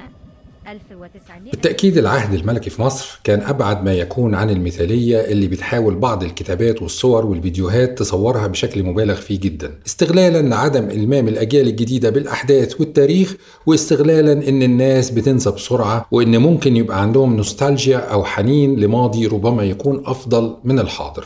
بالتأكيد 1.52 1.98
العهد 1.98 2.34
الملكي 2.34 2.70
في 2.70 2.82
مصر 2.82 3.20
كان 3.24 3.42
أبعد 3.42 3.84
ما 3.84 3.94
يكون 3.94 4.36
عن 4.36 4.50
المثالية 4.50 5.18
اللي 5.18 5.48
بتحاول 5.48 5.96
بعض 5.96 6.24
الكتابات 6.24 6.82
والصور 6.82 7.26
والفيديوهات 7.26 8.00
تصورها 8.00 8.48
بشكل 8.48 8.84
مبالغ 8.84 9.16
فيه 9.16 9.40
جدا. 9.40 9.80
استغلالا 9.88 10.42
لعدم 10.42 10.90
إلمام 10.90 11.28
الأجيال 11.28 11.68
الجديدة 11.68 12.10
بالأحداث 12.10 12.80
والتاريخ 12.82 13.36
واستغلالا 13.66 14.50
إن 14.50 14.64
الناس 14.64 15.12
بتنسى 15.12 15.52
بسرعة 15.52 16.06
وإن 16.12 16.38
ممكن 16.38 16.76
يبقى 16.78 17.02
عندهم 17.02 17.36
نوستالجيا 17.36 17.98
أو 17.98 18.24
حنين 18.24 18.80
لماضي 18.80 19.28
ربما 19.28 19.64
يكون 19.64 20.04
أفضل 20.06 20.58
من 20.64 20.80
الحاضر. 20.80 21.26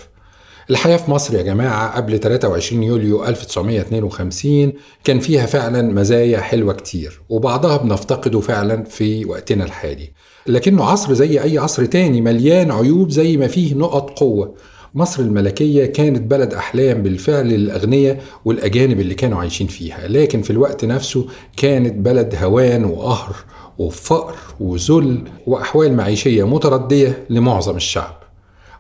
الحياة 0.72 0.98
في 0.98 1.12
مصر 1.12 1.36
يا 1.36 1.42
جماعة 1.42 1.96
قبل 1.96 2.20
23 2.20 2.84
يوليو 2.84 3.26
1952 3.26 4.74
كان 5.04 5.20
فيها 5.20 5.46
فعلا 5.46 5.82
مزايا 5.82 6.40
حلوة 6.40 6.74
كتير 6.74 7.22
وبعضها 7.30 7.78
بنفتقده 7.78 8.40
فعلا 8.40 8.84
في 8.84 9.26
وقتنا 9.26 9.64
الحالي. 9.64 10.12
لكنه 10.48 10.84
عصر 10.84 11.14
زي 11.14 11.42
أي 11.44 11.58
عصر 11.58 11.86
تاني 11.86 12.22
مليان 12.22 12.72
عيوب 12.72 13.10
زي 13.10 13.38
ما 13.38 13.48
فيه 13.48 13.74
نقط 13.76 14.20
قوة. 14.20 14.56
مصر 14.96 15.24
الملكية 15.24 15.86
كانت 15.86 16.32
بلد 16.32 16.54
أحلام 16.54 17.04
بالفعل 17.04 17.48
للأغنياء 17.48 18.22
والأجانب 18.46 19.00
اللي 19.00 19.14
كانوا 19.14 19.40
عايشين 19.40 19.68
فيها 19.68 20.08
لكن 20.08 20.42
في 20.42 20.50
الوقت 20.50 20.86
نفسه 20.86 21.26
كانت 21.58 21.94
بلد 21.94 22.36
هوان 22.42 22.86
وقهر 22.86 23.36
وفقر 23.78 24.36
وذل 24.60 25.24
وأحوال 25.48 25.94
معيشية 25.94 26.48
متردية 26.48 27.26
لمعظم 27.30 27.76
الشعب. 27.76 28.21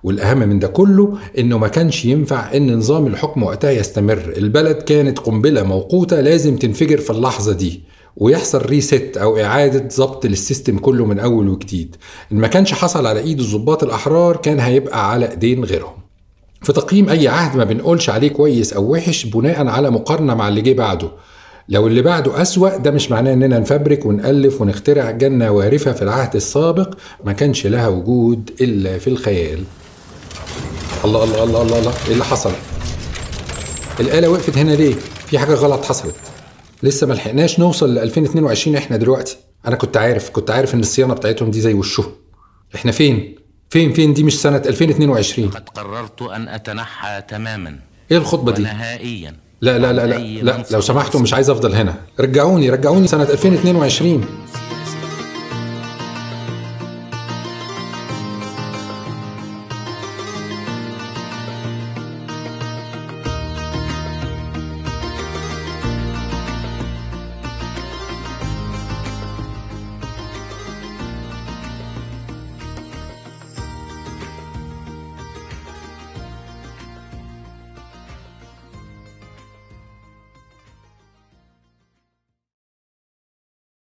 والأهم 0.03 0.39
من 0.39 0.59
ده 0.59 0.67
كله 0.67 1.17
إنه 1.37 1.57
ما 1.57 1.67
كانش 1.67 2.05
ينفع 2.05 2.55
إن 2.55 2.77
نظام 2.77 3.07
الحكم 3.07 3.43
وقتها 3.43 3.71
يستمر. 3.71 4.33
البلد 4.37 4.75
كانت 4.75 5.19
قنبلة 5.19 5.63
موقوتة 5.63 6.21
لازم 6.21 6.55
تنفجر 6.55 6.97
في 6.97 7.09
اللحظة 7.09 7.53
دي 7.53 7.81
ويحصل 8.17 8.65
reset 8.65 9.17
أو 9.17 9.37
إعادة 9.39 9.87
ضبط 9.97 10.25
لل 10.25 10.38
system 10.38 10.77
كله 10.77 11.05
من 11.05 11.19
أول 11.19 11.49
وجديد. 11.49 11.95
إن 12.31 12.37
ما 12.37 12.47
كانش 12.47 12.73
حصل 12.73 13.05
على 13.07 13.19
إيد 13.19 13.39
الضباط 13.39 13.83
الأحرار 13.83 14.37
كان 14.37 14.59
هيبقى 14.59 15.11
على 15.11 15.31
إيدين 15.31 15.63
غيرهم. 15.63 15.93
في 16.61 16.73
تقييم 16.73 17.09
أي 17.09 17.27
عهد 17.27 17.57
ما 17.57 17.63
بنقولش 17.63 18.09
عليه 18.09 18.27
كويس 18.29 18.73
أو 18.73 18.91
وحش 18.93 19.25
بناء 19.25 19.67
على 19.67 19.89
مقارنة 19.89 20.33
مع 20.35 20.47
اللي 20.47 20.61
جه 20.61 20.73
بعده. 20.73 21.11
لو 21.69 21.87
اللي 21.87 22.01
بعده 22.01 22.41
أسوأ 22.41 22.77
ده 22.77 22.91
مش 22.91 23.11
معناه 23.11 23.33
إننا 23.33 23.59
نفبرك 23.59 24.05
ونألف 24.05 24.61
ونخترع 24.61 25.11
جنة 25.11 25.51
وارفة 25.51 25.91
في 25.91 26.01
العهد 26.01 26.35
السابق 26.35 26.93
ما 27.25 27.33
كانش 27.33 27.67
لها 27.67 27.87
وجود 27.87 28.51
إلا 28.61 28.97
في 28.97 29.07
الخيال. 29.09 29.59
الله 31.05 31.23
الله 31.23 31.43
الله 31.43 31.61
الله, 31.61 31.79
الله. 31.79 31.93
إيه 32.07 32.13
اللي 32.13 32.23
حصل؟ 32.23 32.51
الآلة 33.99 34.27
وقفت 34.29 34.57
هنا 34.57 34.71
ليه؟ 34.71 34.95
في 35.27 35.39
حاجة 35.39 35.53
غلط 35.53 35.85
حصلت. 35.85 36.15
لسه 36.83 37.07
ما 37.07 37.13
لحقناش 37.13 37.59
نوصل 37.59 37.95
ل 37.95 37.99
2022 37.99 38.75
إحنا 38.75 38.97
دلوقتي. 38.97 39.37
أنا 39.67 39.75
كنت 39.75 39.97
عارف 39.97 40.29
كنت 40.29 40.51
عارف 40.51 40.73
إن 40.73 40.79
الصيانة 40.79 41.13
بتاعتهم 41.13 41.51
دي 41.51 41.61
زي 41.61 41.73
وشهم. 41.73 42.05
إحنا 42.75 42.91
فين؟ 42.91 43.35
فين 43.69 43.93
فين 43.93 44.13
دي 44.13 44.23
مش 44.23 44.41
سنة 44.41 44.61
2022 44.65 45.49
قد 45.49 45.69
قررت 45.69 46.21
أن 46.21 46.47
أتنحى 46.47 47.21
تماما. 47.21 47.79
إيه 48.11 48.17
الخطبة 48.17 48.51
دي؟ 48.51 48.61
ونهائيا. 48.61 49.35
لا 49.61 49.77
لا 49.77 49.93
لا 49.93 50.05
لا, 50.07 50.17
لا 50.17 50.63
لو 50.71 50.81
سمحتوا 50.81 51.19
مش 51.19 51.33
عايز 51.33 51.49
أفضل 51.49 51.75
هنا. 51.75 51.95
رجعوني 52.19 52.69
رجعوني 52.69 53.07
سنة 53.07 53.23
2022 53.23 54.25